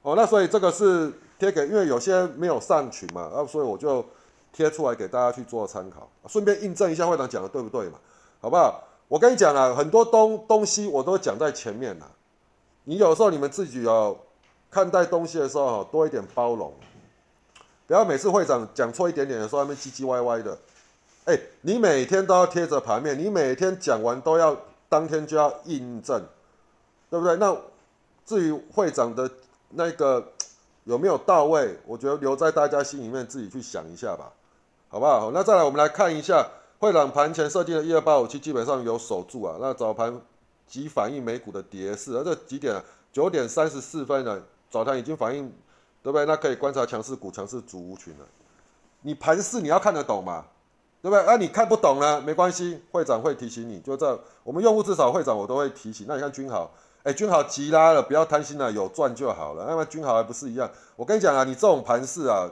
[0.02, 4.04] 哦，那所以这个是贴给，因为有些没有上群嘛，啊，所以我就
[4.52, 7.98] 贴出来给大家去做参考，顺便印证一下会长讲的对不对嘛，
[8.40, 8.84] 好不好？
[9.08, 12.06] 我跟你讲啊，很多东东西我都讲在前面了，
[12.84, 14.16] 你有时候你们自己要
[14.70, 16.72] 看待东西的时候多一点包容，
[17.86, 20.56] 不要每次会长讲错一点点的时候，那边唧唧歪歪的。
[21.24, 24.56] 哎，你每天都要贴着盘面，你每天讲完都要
[24.88, 26.22] 当天就要印证，
[27.10, 27.36] 对不对？
[27.36, 27.56] 那
[28.24, 29.28] 至于会长的
[29.70, 30.32] 那个
[30.90, 34.32] 有没有到位，我觉得留在大家心里面自己去想一下吧，
[34.88, 35.30] 好不好？
[35.32, 36.44] 那再来我们来看一下
[36.80, 39.56] 会长盘前设定的一二八五七，基本上有守住啊。
[39.60, 40.20] 那早盘
[40.66, 42.82] 即反映美股的跌势，而这几点？
[43.12, 45.46] 九点三十四分呢，早盘已经反映，
[46.02, 46.26] 对不对？
[46.26, 48.26] 那可以观察强势股、强势主群了。
[49.02, 50.44] 你盘势你要看得懂嘛？
[51.02, 51.24] 对不对？
[51.24, 53.78] 啊，你看不懂呢，没关系，会长会提醒你。
[53.78, 56.06] 就这，我们用户至少会长我都会提醒。
[56.08, 56.68] 那你看君豪，
[57.02, 59.66] 哎，君豪急拉了，不要贪心了，有赚就好了。
[59.68, 60.70] 那么君豪还不是一样？
[60.96, 62.50] 我跟你讲啊，你这种盘势啊，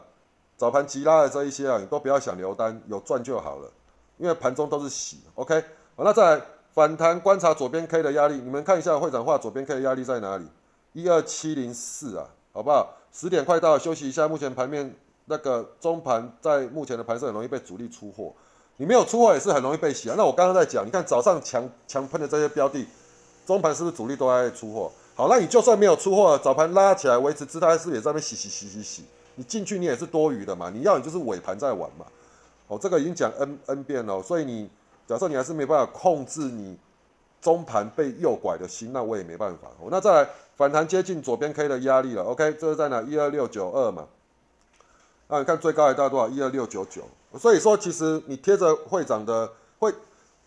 [0.57, 3.71] 早盘急拉的这一些啊，你都不要想留单，有赚就好了。
[4.17, 5.61] 因为盘中都是洗，OK。
[5.97, 10.47] 好，那再来反弹观察左边 K 的压力，你们看一下会长画左边 K 的压力在哪里？
[10.93, 12.95] 一二七零四啊，好不好？
[13.13, 14.29] 十点快到，休息一下。
[14.29, 14.95] 目前盘面。
[15.31, 18.33] 那个中盘在目前的盘势很容易被主力出货，
[18.79, 20.15] 你没有出货也是很容易被洗啊。
[20.17, 22.89] 那我刚刚在讲，你看早上强强喷的这些标的，
[23.49, 24.93] 中盘是不是主力都在出货？
[25.15, 29.05] 好，那你就算没有出货，早盘拉起来维持姿态，是不是也在那边洗洗洗洗洗？
[29.37, 32.05] 你进去你也是多余的嘛，你要你就是尾盘在玩嘛。
[32.67, 34.69] 哦，这个已经讲 n n 遍了，所以你
[35.07, 36.77] 假设你还是没办法控制你
[37.41, 39.69] 中盘被诱拐的心，那我也没办法。
[39.91, 43.01] 那再来反弹接近左边 K 的压力了，OK，这是在哪？
[43.01, 44.07] 一二六九二嘛。
[45.29, 46.29] 啊，你看最高还到多少？
[46.29, 47.01] 一二六九九。
[47.39, 49.91] 所以说，其实你贴着会长的会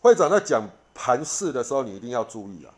[0.01, 0.61] 会长在讲
[0.93, 2.69] 盘势的时候，你一定要注意啊，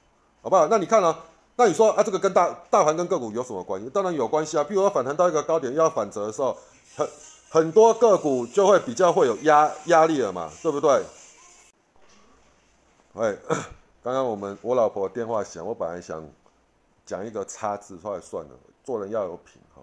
[0.44, 0.68] 好不好？
[0.68, 1.18] 那你看啊？
[1.56, 3.90] 那你说啊，这个跟大大盘跟个股有什么关系？
[3.90, 4.64] 当然有关系啊。
[4.64, 6.58] 比如说反弹到一个高点又要反折的时候，
[6.96, 7.08] 很
[7.50, 11.04] 很多个股就会比较会有压压力了嘛，对不对？
[13.14, 13.36] 哎，
[14.04, 16.28] 刚刚我们我老婆电话响，我本来想
[17.06, 18.52] 讲一个叉字，出来算了，
[18.84, 19.82] 做人要有品哈。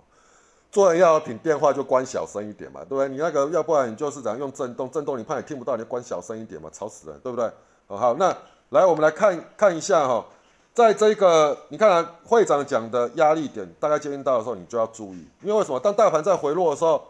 [0.72, 3.08] 做人要有品电话就关小声一点嘛，对不对？
[3.08, 7.48] 你那个要不然你就是怎样用震动，震动你怕你听不到，你就关小声一点嘛，吵死人，对不对？
[7.86, 8.36] 好，那
[8.70, 10.24] 来我们来看看一下哈，
[10.72, 15.78] 在这个你看会长讲的压力点，大概接近到的时候，你就要注意，因为为什么？
[15.80, 17.02] 当大盘在回落的时候，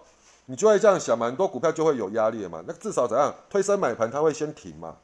[0.46, 4.96] 你就会这样想嘛，很多股票就会有压力嘛，那至少怎样推升买盘，它会先停嘛，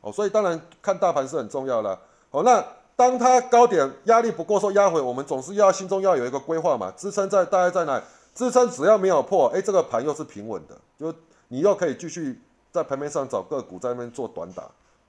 [0.00, 1.98] 哦，所以当然看大盘是很重要的，
[2.30, 2.64] 好，那。
[2.94, 6.92] 当它高点压力不够说压回，我们总是要心中要有一个规划嘛。
[6.94, 8.00] 支撑在大概在哪？
[8.34, 11.12] 支撑只要没有破，哎，这个盘又是平稳的，就
[11.48, 14.64] 你又可以继续在盘面上找个股在那边做短打。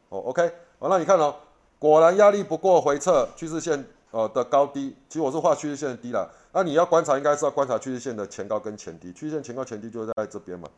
[0.07, 1.35] 哦，OK，好，那你看哦，
[1.83, 6.31] 果然压力不过回撤趋势线呃的高低，其实我是画趋势线的低了。
[6.53, 10.69] 那你要观察，应该是要观察趋势线的前高跟前低，趋势线前高前低就在这边嘛。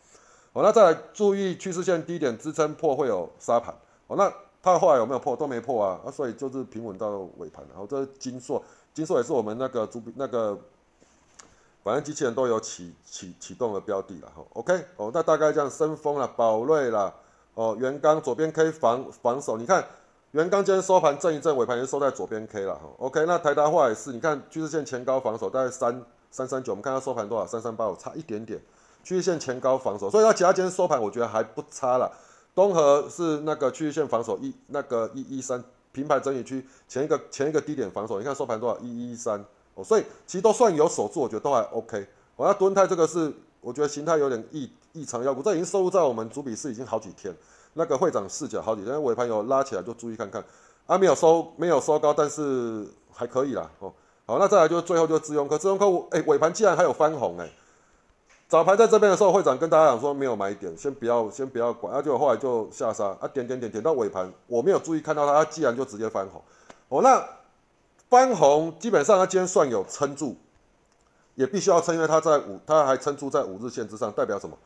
[0.51, 3.71] 好，那再来注意趋势线低点支撑破会有杀盘。
[4.07, 4.33] 好，那。
[4.63, 5.35] 它后来有没有破？
[5.35, 7.63] 都没破啊，啊，所以就是平稳到尾盘。
[7.69, 8.59] 然后这是金硕，
[8.95, 10.57] 金硕也是我们那个主那个，
[11.83, 14.43] 反正机器人都有启启启动的标的了哈。
[14.53, 17.13] OK，哦，那大概这样，升峰了，宝瑞了，
[17.53, 19.85] 哦，元刚左边可以防防守，你看
[20.35, 22.81] 元刚今天收盘震一震，尾盘就收在左边 K 了哈。
[22.97, 27.47] OK，那台达化也是，你看趋势线前高防守大概三三三九，我们看它收盘多少？
[27.47, 28.61] 三三八五，差一点点，
[29.01, 32.11] 趋势线前高防守，所以它其他今天收盘我觉得还不差了。
[32.53, 39.39] 东河是那个趋势线防守一那个一一三平盘整理区前一个前一个低点防守，你看收盘多少一一三
[39.75, 42.05] 哦，所以其实都算有守住，我觉得都还 OK。
[42.35, 47.33] 我要蹲泰这个是我觉得形态有点异异常妖股，这已经收入在我们主笔室已经好几天，
[47.77, 50.41] 那个会长视角好几天，尾盘有拉起来就注意看看，
[50.85, 53.93] 啊没有收没有收高，但是还可以啦哦。
[54.25, 57.49] 好，那再来就最后就是资用科，资用科哎尾盘竟然还有翻红哎，
[58.47, 66.41] 早盘在这边的时候，会长跟大家讲说没有买点，先不要先不要管，啊结果后来就下杀啊点点点点到尾盘，我没有注意看到它，它既然就直接翻红，
[66.87, 67.21] 哦那
[68.09, 70.37] 翻红基本上它今天算有撑住，
[71.35, 74.57] 也必须要撑，因为它在五它还撑住在五日线之上，代表什么？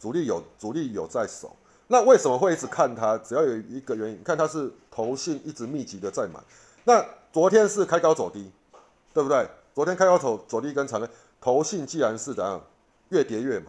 [0.00, 1.54] 主力有主力有在守。
[1.88, 3.16] 那为什么会一直看它？
[3.18, 6.40] 只要有一个原因，看它是头信一直密集的在买。
[6.84, 8.50] 那昨天是开高走低，
[9.12, 9.48] 对不对？
[9.74, 11.08] 昨天开高走走低跟长的
[11.40, 12.60] 头信既然是怎样
[13.10, 13.66] 越跌越买，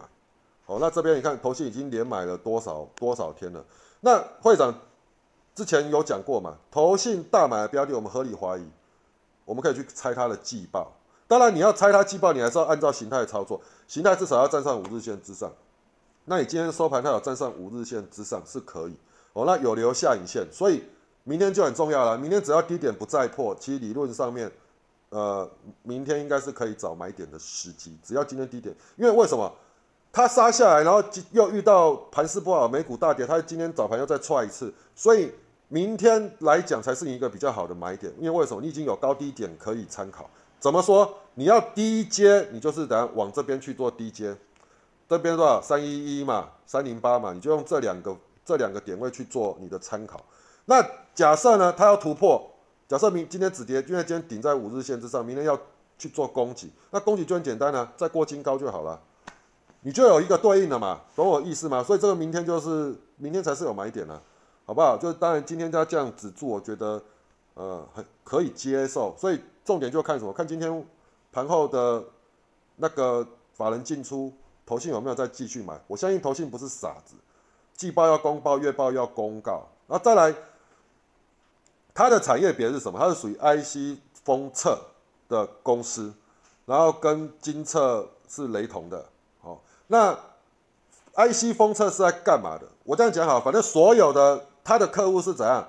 [0.66, 3.64] 哦，那这边你看头信已经连买了多少多少天了？
[4.00, 4.74] 那会长
[5.54, 6.56] 之前有讲过嘛？
[6.70, 8.68] 头信大买的标的，我们合理怀疑，
[9.44, 10.92] 我们可以去猜它的季报。
[11.26, 15.52] 当然你要猜它季报，你还是要按照形态操作，形态至少要站上五日线之上。
[16.28, 18.94] 那你今天收盘它有站上五日线之上是可以
[19.32, 20.82] 哦，那有留下影线，所以
[21.24, 22.18] 明天就很重要了。
[22.18, 24.50] 明天只要低点不再破，其实理论上面，
[25.08, 25.48] 呃，
[25.82, 27.96] 明天应该是可以找买点的时机。
[28.04, 29.50] 只要今天低点，因为为什么
[30.12, 35.32] 它杀下来，然后又遇到盘势不好，美股大跌，它今天早盘又再踹一次，所以
[35.68, 38.12] 明天来讲才是一个比较好的买点。
[38.18, 38.60] 因为为什么？
[38.60, 40.28] 你已经有高低点可以参考。
[40.60, 41.14] 怎么说？
[41.34, 44.36] 你要低接，你就是等下往这边去做低接。
[45.08, 50.20] 这边多少三一一嘛，三零八嘛，你就用这两个这两个点位去做你的参考。
[50.66, 52.46] 那假设呢，它要突破，
[52.86, 55.58] 假设明今天止跌，因为今天顶在五日线之上，明天要
[55.96, 59.00] 去做攻击，那攻击就很简单了，再过金高就好了，
[59.80, 61.82] 你就有一个对应的嘛，懂我意思吗？
[61.82, 64.20] 所以这个明天就是明天才是有买点了，
[64.66, 64.98] 好不好？
[64.98, 67.02] 就是当然今天它这样止住，我觉得
[67.54, 69.16] 呃很可以接受。
[69.16, 70.34] 所以重点就看什么？
[70.34, 70.86] 看今天
[71.32, 72.04] 盘后的
[72.76, 74.30] 那个法人进出。
[74.68, 75.80] 投信有没有再继续买？
[75.86, 77.14] 我相信投信不是傻子，
[77.74, 80.34] 季报要公报，月报要公告，然后再来，
[81.94, 82.98] 它的产业别是什么？
[82.98, 84.78] 它是属于 IC 封测
[85.26, 86.12] 的公司，
[86.66, 89.06] 然后跟金测是雷同的。
[89.40, 90.12] 好，那
[91.14, 92.68] IC 封测是在干嘛的？
[92.84, 95.66] 我这样讲好，反正所有的它的客户是怎样，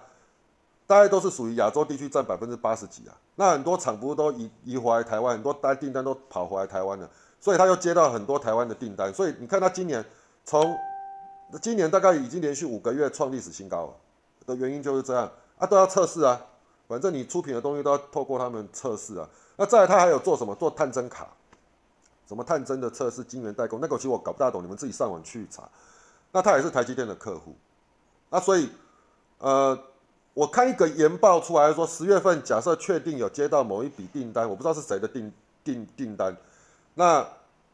[0.86, 3.16] 大概都是属于亚洲地区占百分之八十几啊。
[3.36, 7.10] 那很多厂不是都移移回来台湾，很多单订单都跑回来台湾了。
[7.40, 10.04] 所以他又接到很多台湾的订单，所以你看他今年
[10.44, 10.78] 从
[11.62, 13.94] 今年大概已经连续五个月创历史新高了，
[14.46, 16.40] 的原因就是这样啊，都要测试啊，
[16.88, 19.28] 反正你出品的东西都要透过他们测试啊。
[19.56, 20.54] 那再来他还有做什么？
[20.56, 21.28] 做探针卡，
[22.28, 25.64] 什么探针的测试、晶圆代工，那个其实我搞不大懂，你们自己上网去查。
[26.32, 27.56] 那他也是台积电的客户，
[28.30, 28.70] 那所以
[29.40, 29.78] 呃，
[30.36, 36.38] 我看一个研报出来说，十月份假设确定有接到某一笔订单，我不知道是谁的订订订单。
[37.00, 37.26] 那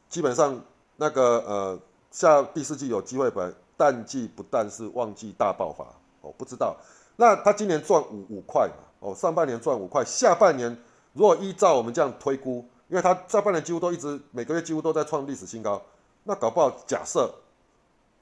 [0.08, 0.62] 基本上
[0.98, 1.80] 那个呃，
[2.12, 5.84] 下第四季有机会，本淡季不但是旺季大爆发
[6.22, 6.78] 哦，不知道。
[7.16, 10.78] 那他今年赚五五块嘛，哦，上半年赚五块，下半年
[11.14, 15.82] 如果依照我们这样推估，因为他下半年几乎都一直每个月几乎都在创历史新高，
[16.26, 17.34] 那搞不好假设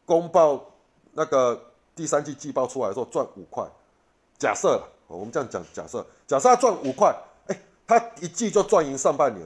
[0.06, 0.64] 公报
[1.12, 1.62] 那个
[1.94, 3.68] 第三季季报出来的时候赚五块，
[4.38, 7.14] 假设哦我们这样讲，假设假设他赚五块，
[7.48, 9.46] 哎，他一季就赚赢上半年。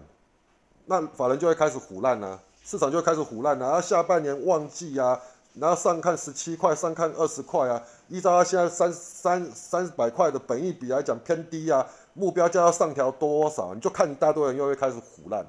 [0.88, 3.65] 那法人就会开始腐烂呐，市场就会开始腐烂呐。
[3.65, 5.19] 然后下半年旺季啊，
[5.54, 7.82] 然后上看十七块，上看二十块啊。
[8.08, 13.73] 依照他现在三三三百块的本益比来讲偏低啊，目标价要上调多少？
[13.73, 15.45] 你就看一大堆人又会开始腐烂。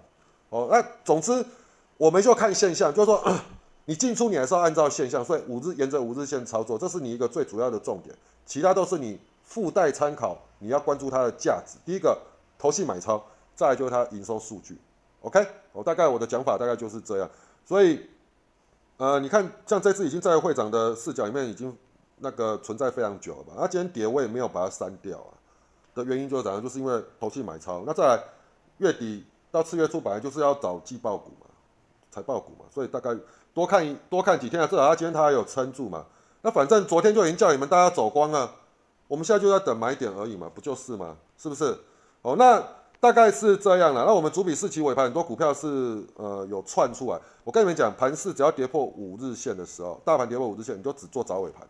[0.50, 1.44] 哦，那总之
[1.96, 3.22] 我们就看现象，就是说
[3.84, 8.12] 你进出你还是要按照现象，所以五日沿着五日线操作，这是你一个最主要的重点，
[8.44, 11.78] 其他都是你附带参考，你要关注它的价值。
[11.86, 12.18] 第一个
[12.58, 13.24] 投信买超，
[13.54, 14.76] 再来就是它营收数据。
[15.28, 17.30] OK，我大概我的讲法大概就是这样，
[17.62, 18.08] 所以，
[18.96, 21.76] 呃，你看，像这次已经在会长的视角里面已经
[22.16, 23.52] 那个存在非常久了吧？
[23.58, 25.36] 那今天跌我也没有把它删掉啊，
[25.94, 26.62] 的原因就是怎样？
[26.62, 27.82] 就是因为投信买超。
[27.86, 28.18] 那再来
[28.78, 31.46] 月底到次月初本来就是要找季报股嘛，
[32.10, 33.14] 财报股嘛，所以大概
[33.52, 36.06] 多看一多看几天啊，至少他今天他还有撑住嘛。
[36.40, 38.50] 那反正昨天就已经叫你们大家走光了，
[39.08, 41.18] 我们现在就在等买点而已嘛，不就是吗？
[41.36, 41.76] 是不是？
[42.22, 42.77] 哦，那。
[43.00, 44.04] 大概是这样了。
[44.04, 47.20] 那我们主笔四期尾盘很多股票是呃有串出来。
[47.44, 51.66] 我跟你们讲，盘市只要跌破五日线的时候，大盘跌破五日线，你就只做早尾盘。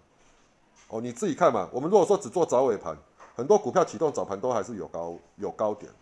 [0.88, 1.68] 哦，你自己看嘛。
[1.70, 2.96] 我们如果说只做早尾盘，
[3.36, 5.92] 很多股票启动早盘都还是有高有高点，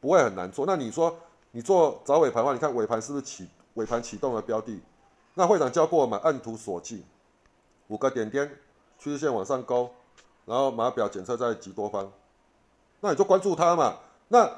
[0.00, 0.64] 不会很难做。
[0.64, 1.14] 那你说
[1.50, 4.80] 你做早尾盘的话，你看尾盘是不是启尾盘启动的标的？
[5.34, 6.18] 那会长教过我嘛？
[6.22, 7.02] 按图索骥，
[7.88, 8.48] 五个点点，
[8.98, 9.90] 趋势线往上勾，
[10.44, 12.10] 然后码表检测在极多方，
[13.00, 13.96] 那你就关注它嘛。
[14.28, 14.48] 那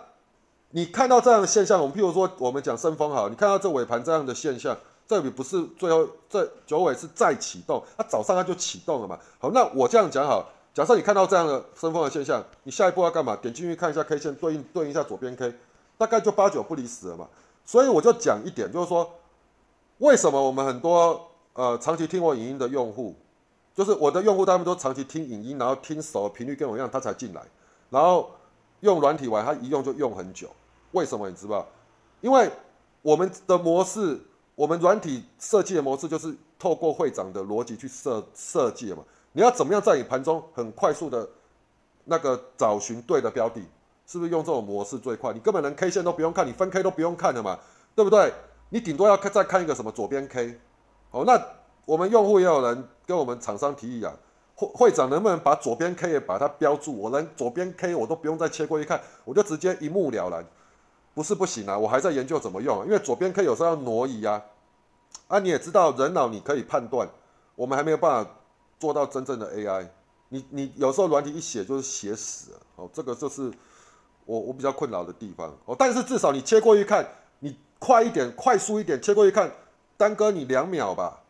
[0.70, 4.76] 你看到这样的现象，我们譬如说，我们讲升风好，你看到这尾盘这样的现象，
[5.06, 9.18] 这里不是最后这九尾是再启动，它早上它就启动了嘛。
[9.38, 13.34] 好，那我这样讲好，假设你看到这样的升风的现象，你下一步要干嘛？
[13.36, 15.54] 点进去看一下 K 线，对应对应一下左边 K，
[15.96, 17.26] 大概就八九不离十了嘛。
[17.64, 19.10] 所以我就讲一点，就是说，
[19.98, 23.14] 为什么我们很多呃长期听我影音的用户，
[23.74, 27.42] 就是我的用户，他们都长期听影音，然后听熟，频率跟我一样，他才进来，
[27.88, 28.30] 然后
[28.80, 30.48] 用软体玩，它一用就用很久。
[30.92, 31.66] 为什么你知道？
[32.20, 32.50] 因为
[33.02, 34.20] 我们的模式，
[34.54, 39.02] 我们软体设计的模式就是透过会长的逻辑去设设计的嘛。
[39.32, 41.28] 你要怎么样在你盘中很快速的，
[42.04, 43.60] 那个找寻对的标的，
[44.06, 45.32] 是不是用这种模式最快？
[45.32, 47.58] 你根本连 K 线都不用看，你分 K 都不用看的嘛，
[47.94, 48.32] 对不对？
[48.70, 50.58] 你顶多要看再看一个什么左边 K，
[51.10, 51.40] 哦，那
[51.84, 54.12] 我们用户也有人跟我们厂商提议啊，
[54.58, 56.92] 会会长能不能把左边 K 也把它标注？
[56.98, 60.44] 我连左边 K 我都不用再切过去看，我就直接一目了然。
[61.14, 64.42] 不是不行啊，我还在研究怎么用，因为左边 K 有时候要挪移啊。
[65.28, 67.08] 啊，你也知道，人脑你可以判断，
[67.54, 68.30] 我们还没有办法
[68.80, 69.86] 做到真正的 AI。
[70.28, 73.52] 你你有时候软体一写就是写死了，哦，这个就是
[74.26, 75.56] 我我比较困扰的地方。
[75.66, 77.06] 哦，但是至少你切过去看，
[77.38, 79.50] 你快一点，快速一点切过去看，
[79.96, 81.20] 耽搁你两秒吧，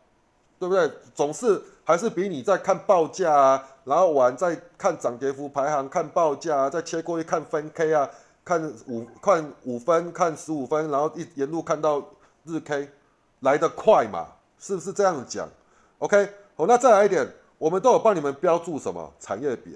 [0.59, 0.91] 对不对？
[1.15, 8.09] 总是还是比你在看报价啊，然后玩再看涨跌幅排行，看报价啊，再切过去看分 K 啊。
[8.41, 12.03] 看五看五分，看十五分，然后一沿路看到
[12.45, 12.89] 日 K，
[13.41, 14.25] 来得快嘛？
[14.57, 15.47] 是不是这样讲
[15.99, 19.75] ？OK，哦，那再来一点，我们都有帮你们标注什么产业别？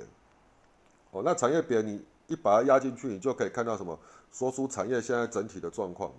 [1.12, 4.00] 哦，那产业别你一把它压进去，你就可以看到什么？
[4.32, 6.16] 说出产业现在整体的状况嘛。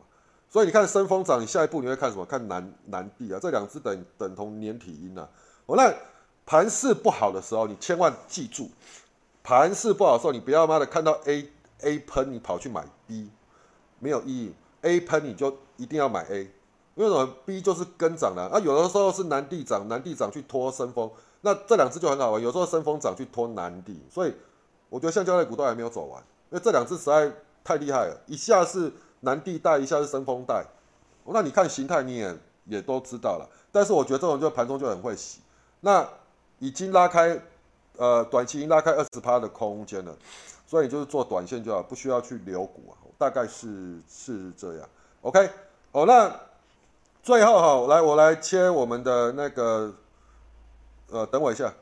[0.48, 2.24] 所以你看升风涨，你下一步你会看什么？
[2.24, 5.28] 看南南地啊，这两只等等同年体音啊。
[5.66, 5.92] 哦，那
[6.46, 8.70] 盘势不好的时候，你千万记住，
[9.42, 11.50] 盘势不好的时候，你不要妈的看到 A。
[11.80, 13.28] A 喷你跑去买 B，
[13.98, 14.54] 没有意义。
[14.82, 16.44] A 喷你就一定要买 A，
[16.94, 18.58] 因为什么？B 就是跟涨的啊。
[18.58, 21.10] 有的时候是南地涨，南地涨去拖升风，
[21.42, 22.40] 那这两只就很好玩。
[22.40, 24.32] 有时候升风涨去拖南地，所以
[24.88, 27.30] 我觉得橡胶类股都还没有走完，因为这两只实在
[27.62, 28.18] 太厉害了。
[28.26, 28.90] 一下是
[29.24, 30.64] 南地带，一下是升风带，
[31.24, 33.48] 那你看形态你也也都知道了。
[33.72, 35.40] 但是我觉得这种就盘中就很会洗，
[35.80, 36.06] 那
[36.60, 37.40] 已经拉开，
[37.96, 40.14] 呃，短期已经拉开二十趴的空间了。
[40.66, 44.88] 所以就是做短线就好，不需要去留股啊，大概是是这样。
[45.20, 45.48] OK，
[45.92, 46.34] 哦，那
[47.22, 49.94] 最后哈，来我来切我们的那个，
[51.10, 51.72] 呃，等我一下。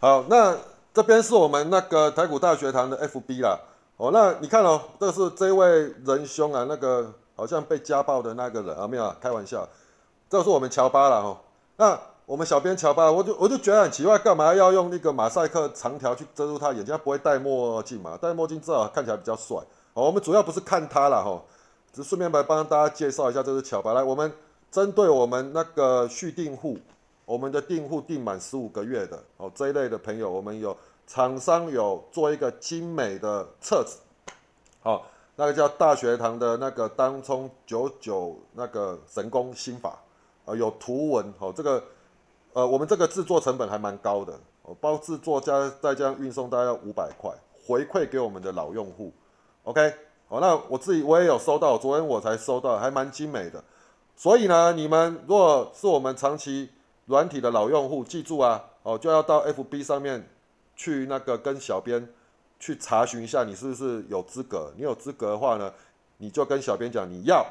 [0.00, 0.56] 好，那
[0.94, 3.58] 这边是我们那个台股大学堂的 FB 啦。
[4.02, 9.68] 哦，那你看哦，这是这位仁兄啊，那个好像被家暴的那个人啊，没有啊，开玩笑。
[10.28, 11.40] 这是我们乔巴了哈，
[11.76, 11.98] 那。
[12.24, 16.86] 我们小编乔巴，我就我就觉得很奇怪，干嘛要用那个马赛克长条去遮住他眼睛？
[16.86, 18.16] 他不会戴墨镜嘛？
[18.16, 19.58] 戴墨镜至少看起来比较帅。
[19.92, 21.42] 好，我们主要不是看他了哈，
[21.92, 23.92] 只顺便来帮大家介绍一下，这是乔巴。
[23.92, 24.32] 来，我们
[24.70, 26.78] 针对我们那个续订户，
[27.26, 30.74] 我们的订户订满十五个月的哦这一类的朋友，我们有
[31.06, 33.98] 厂商有做一个精美的册子，
[34.80, 39.98] 好，那个叫大学堂的那个当冲九九那个神功心法。
[40.44, 41.32] 啊，有图文。
[41.38, 41.82] 哦，这个。
[42.54, 47.30] 呃，我们这个制作成本还蛮高的，哦，包制作加再加上运送，大概要五百块，
[47.66, 49.10] 回馈给我们的老用户
[49.62, 49.90] ，OK，
[50.28, 53.64] 好，那我自己我也有收到，昨天我才收到，还蛮精美的，
[54.14, 56.68] 所以呢，你们如果是我们长期
[57.06, 60.28] 软体的老用户，记住啊，哦，就要到 FB 上面
[60.76, 62.08] 去那个跟小编
[62.58, 65.72] 去查询一下，你是不是有资格，你有资格的话呢，
[66.18, 67.46] 你就跟小编讲你要。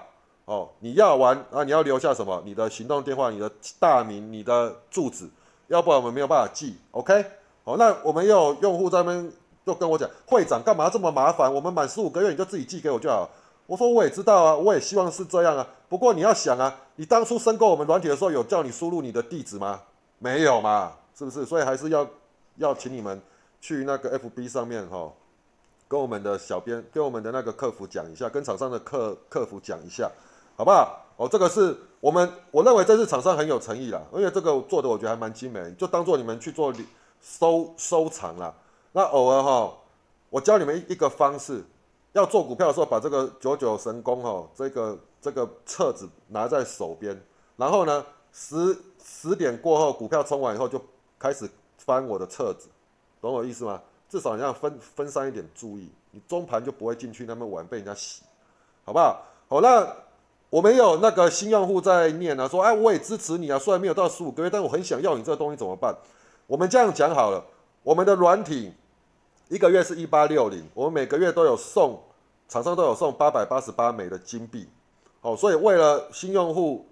[0.46, 1.64] 哦，你要完啊？
[1.64, 2.42] 你要留下什么？
[2.44, 5.30] 你的行动电话、你的大名、你的住址，
[5.68, 6.76] 要不然我们没有办法寄。
[6.90, 7.24] OK，
[7.64, 9.32] 好，那我们有用户在那边
[9.66, 11.54] 就跟我讲，会长干嘛这么麻烦？
[11.54, 13.30] 我们满十五个月你就自己寄给我就好。
[13.68, 15.66] 我说我也知道啊，我也希望是这样啊。
[15.88, 19.80] 不过你要想啊，你当初申购我们软体的时候，有叫你输入你的地址吗？
[20.18, 21.46] 没有嘛，是不是？
[21.46, 22.06] 所以还是要
[22.62, 23.22] 要请你们
[23.60, 25.12] 去那个 FB 上面哈，
[25.88, 30.10] 跟我们的小编、跟我们的那个客服讲一下，跟厂商的客客服讲一下。
[30.58, 31.06] 好不好？
[31.16, 36.72] 哦，这个是我们，我认为这次厂商很有诚意啦，因为这个做的我觉得还蛮精美，就当做你们去做
[37.20, 38.54] 收收藏啦。
[38.92, 39.74] 那偶尔哈，
[40.30, 41.64] 我教你们一个方式，
[42.12, 47.20] 要做股票的时候，把这个九九神功哈，这个这个册子拿在手边，
[47.56, 50.80] 然后呢，十十点过后，股票冲完以后，就
[51.18, 51.50] 开始
[51.86, 52.68] 翻我的册子，
[53.22, 53.82] 懂我意思吗？
[54.10, 58.24] 至少你要分分散一点注意，你中盘就不会进去那么晚被人家洗，
[58.84, 59.22] 好不好？
[59.48, 59.88] 好，那。
[60.52, 65.96] 我们有那个新用户在念啊，说哎，我也支持你啊，虽然没有到十五个月，但我很想要你这个东西怎么办？
[66.46, 67.42] 我们这样讲好了，
[67.84, 68.74] 我们的软体
[69.48, 71.98] 一个月是一八六零，我们每个月都有送，
[72.50, 74.68] 厂商都有送八百八十八枚的金币，
[75.22, 76.86] 好，所以为了新用户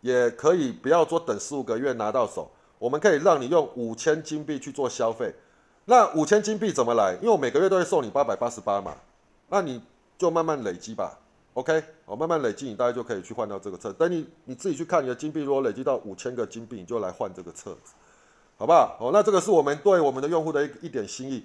[0.00, 2.50] 也可以不要说等十五个月拿到手，
[2.84, 5.34] 我们可以让你用五千金币去做消费。
[5.86, 7.14] 那五千金币怎么来？
[7.14, 8.94] 因为我每个月都会送你八百八十八嘛，
[9.48, 9.80] 那你
[10.18, 11.18] 就慢慢累积吧。
[11.54, 13.90] OK，哦，慢慢累积，你大概就可以去换到这个车。
[13.94, 17.74] 等你你自己去看你的金币，如果累积到五千个金币，你就来换这个车，
[18.58, 18.98] 好不好？
[19.00, 21.42] 哦，那这个是我们对我们的用户的一一点心意，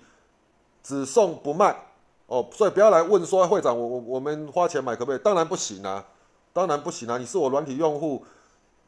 [0.83, 1.73] 只送不卖。
[2.27, 5.19] 哦，所以不要来问说会长，我我我们花钱买可不可以？
[5.19, 6.05] 当然不行啊，
[6.51, 7.17] 当然不行啊！
[7.17, 8.25] 你是我软体用户，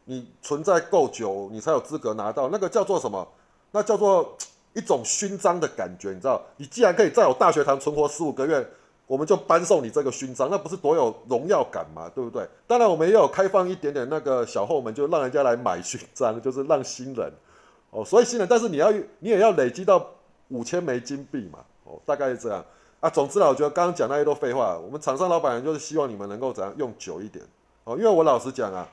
[0.05, 3.27] 你存在够久，你才有资格拿到那个叫做什么？
[3.71, 4.37] 那叫做
[4.73, 6.41] 一种勋章的感觉，你知道？
[6.57, 8.65] 你既然可以在我大学堂存活十五个月，
[9.05, 12.09] 我们就颁送你这个勋章，那不是多有荣耀感嘛？
[12.15, 12.47] 对不对？
[12.65, 17.31] 当然，我们也有开放一点点那个小后门，就让人家来买勋章，就是让新人
[17.89, 18.89] 哦，所以新人，但是你要
[19.19, 20.05] 你也要累积到
[20.47, 22.63] 五千枚金币嘛，哦，大概是这样。
[23.01, 24.77] 啊，总之啊，我觉得刚刚讲那些都废话。
[24.77, 27.43] 我们厂商老板就是希望你们能够怎样用久一点
[27.83, 28.87] 哦，因为我老实讲啊，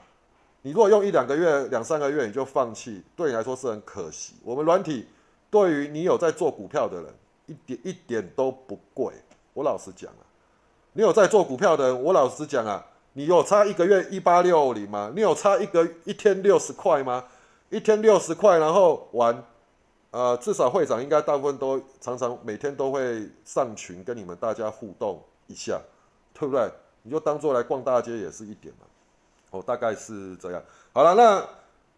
[0.62, 4.34] 你如果用一两个月、两三个月你就放弃，对你来说是很可惜。
[4.44, 5.06] 我们软体
[5.50, 7.14] 对于你有在做股票的人，
[7.46, 9.14] 一点一点都不贵。
[9.54, 10.22] 我老实讲啊，
[10.92, 12.84] 你有在做股票的人，我老实讲啊，
[13.14, 15.12] 你有差一个月一八六零吗？
[15.14, 17.24] 你有差一个一天六十块吗？
[17.70, 19.44] 一天六十块，然后玩。
[20.10, 25.78] 呃，至少会长应该大部分都常常每天都会上群跟你们大家互动一下，
[26.32, 26.66] 对不对？
[27.02, 28.86] 你就当做来逛大街也是一点嘛。
[29.50, 30.62] 哦，大概是这样。
[30.92, 31.48] 好了，那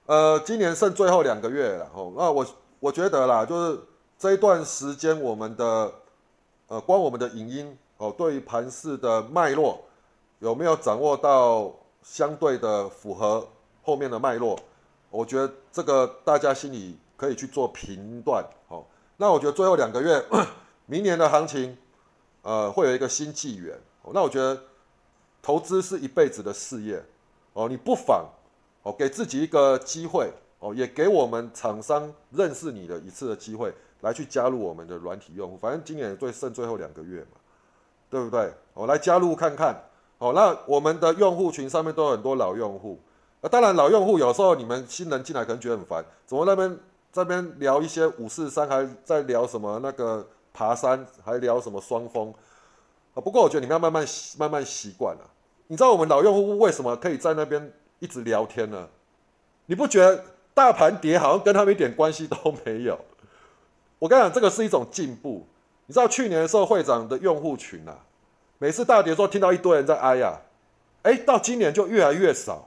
[0.07, 1.91] 呃，今年剩最后两个月了。
[1.95, 2.47] 哦，那我
[2.79, 3.81] 我觉得啦，就是
[4.19, 5.93] 这一段时间我们的
[6.69, 9.83] 呃，光我们的影音哦，对于盘市的脉络
[10.39, 11.73] 有没有掌握到
[12.03, 13.47] 相对的符合
[13.83, 14.59] 后面的脉络？
[15.11, 16.99] 我觉得这个大家心里。
[17.21, 18.83] 可以去做评断，好，
[19.19, 20.25] 那我觉得最后两个月，
[20.87, 21.77] 明年的行情，
[22.41, 23.79] 呃，会有一个新纪元。
[24.15, 24.59] 那我觉得
[25.43, 27.05] 投资是一辈子的事业，
[27.61, 28.25] 哦，你不妨，
[28.83, 35.59] 哦，给自己一个机会，哦，也给我们厂商认识你的一次的机会，来去加入我们的软体用户。
[35.59, 37.37] 反正今年最剩最后两个月嘛，
[38.09, 38.51] 对不对？
[38.73, 39.79] 哦，来加入看看，
[40.17, 42.99] 哦，那我们的用户群上面都有很多老用户，
[43.43, 46.79] 啊，当然老用户有时候你们新人进来可能觉得很烦，怎么那边？
[47.13, 52.33] 这边聊一些五四三，还在聊什么那个爬山，还聊什么双峰
[53.15, 53.21] 啊？
[53.21, 54.07] 不过我觉得你们要慢慢
[54.39, 55.23] 慢慢习惯了。
[55.71, 58.89] 你知道我们老用户为什么可以在那边一直聊天呢？
[59.67, 62.99] 你不觉得大盘跌好像跟他们一点关系都没有？
[64.01, 65.47] 我跟你讲，这个是一种进步。
[65.87, 67.97] 你知道去年的时候会长的用户群啊，
[68.59, 70.41] 每次大跌时候听到一堆人在哀呀，
[71.03, 72.67] 哎，到今年就越来越少，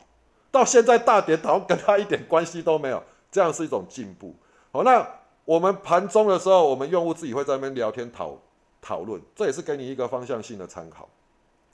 [0.49, 3.03] 到现在大跌好像跟他一点关系都没有。
[3.29, 4.33] 这样是一种进步。
[4.71, 5.05] 好，那
[5.43, 8.37] 我们盘中的时候，我们用户自己会在那边聊天讨
[8.81, 11.09] 讨论，这也是给你一个方向性的参考。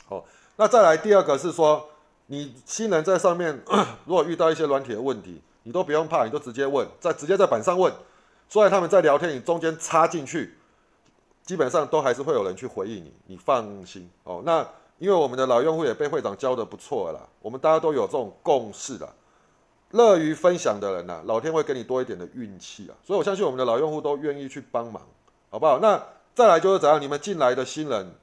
[0.08, 0.26] 好，
[0.60, 1.88] 那再来第二个是说，
[2.26, 3.64] 你新人在上面，
[4.06, 7.90] 如果遇到一些软体的问题，你都不用怕，你就直接问，在直接在板上问。
[8.50, 10.54] 虽然他们在聊天，你中间插进去，
[11.44, 14.42] 基本上都还是会有人去回应你，你放心哦。
[14.46, 19.08] 那因为我们的老用户也被会长教的不错了，我们大家都有这种共识的。
[19.92, 25.02] 乐于分享的人呐，老天会给你多一点的运气啊，所以我相信我们的老用户都愿意去帮忙，
[25.50, 25.80] 好不好？
[25.80, 26.04] 那
[26.36, 28.14] 再来就是怎样，你们进来的新人，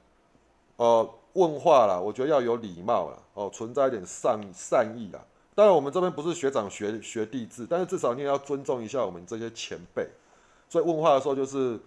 [0.75, 5.19] 呃，问话了，我觉得要有礼貌了，哦，存在一点善善意啦。
[5.55, 10.07] 当然我们这边不是学长学学弟制，但是至少你也要尊重一下我们这些前辈，
[10.69, 11.79] 所以问话的时候就是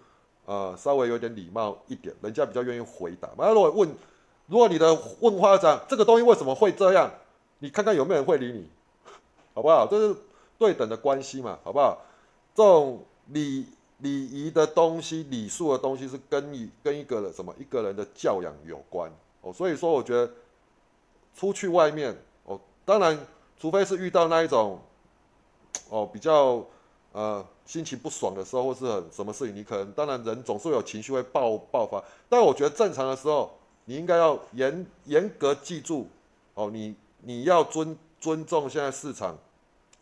[0.47, 3.29] 呃稍微有点礼貌一点，人家比较愿意回答。
[3.37, 3.89] 那如果问，
[4.47, 7.11] 如果你的问话讲这个东西为什么会这样，
[7.59, 8.69] 你看看有没有人会理你。
[9.53, 9.85] 好不好？
[9.85, 10.17] 这是
[10.59, 12.01] 对等的关系嘛，好不好？
[12.55, 13.67] 这种礼
[13.99, 19.11] 礼仪的东西、礼数的东西，是跟你跟一个人什么一个人的教养有关
[19.43, 19.53] 哦。
[19.53, 20.31] 所以说，我觉得
[21.35, 23.19] 出去外面哦，当然，
[23.59, 24.81] 除非是遇到那一种
[25.89, 26.65] 哦比较
[27.13, 32.03] 呃心情不爽的时候，或是很什么事情，你可能当然人总是有情绪会爆爆发。
[32.29, 33.51] 但我觉得正常的时候，
[33.85, 36.09] 你应该要严严格记住
[36.55, 37.97] 哦，你你要尊。
[38.21, 39.35] 尊重现在市场，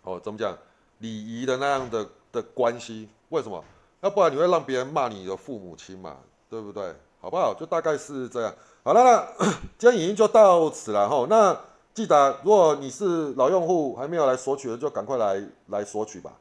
[0.03, 0.59] 哦，怎么讲
[0.99, 3.09] 礼仪的那样的的关系？
[3.29, 3.63] 为什么？
[4.01, 6.17] 要不然你会让别人骂你的父母亲嘛？
[6.51, 6.93] 对不对？
[7.21, 7.55] 好不好？
[7.55, 8.55] 就大概是这样。
[8.83, 9.29] 好了，
[9.79, 11.27] 今天影音就到此了哈。
[11.29, 11.59] 那
[11.95, 16.33] 记得，如果你是老用户还没有来索取的，就赶快来来索取吧，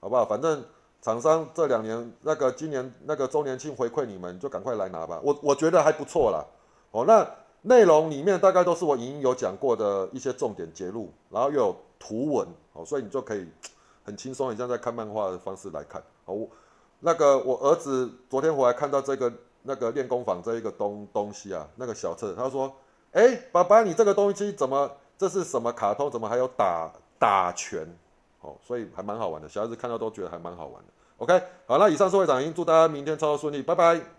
[0.00, 0.24] 好不好？
[0.24, 0.64] 反正
[1.00, 5.20] 厂商这两年那个今年那个周年庆回馈你们，就赶快来拿吧。
[5.22, 6.44] 我我觉得还不错啦。
[6.90, 7.26] 哦，那。
[7.62, 13.44] 内容里面大概都是我已经有讲过的一些重点节录，然后又有图文，哦，所以你就可以
[14.04, 16.00] 很轻松，很像在看漫画的方式来看。
[16.26, 16.46] 哦，
[17.00, 19.32] 那个我儿子昨天回来看到这个
[19.66, 22.72] 那个练功坊这一个东东西啊，那个小册，他说
[23.12, 24.90] ：“哎，爸爸，你这个东西怎么？
[25.18, 26.10] 这是什么卡通？
[26.10, 27.86] 怎么还有打打拳？
[28.40, 34.15] 哦，所以还蛮好玩的，小孩子看到都觉得还蛮好玩的。” OK，好，那以上是会长，祝大家明天操作顺利，拜拜。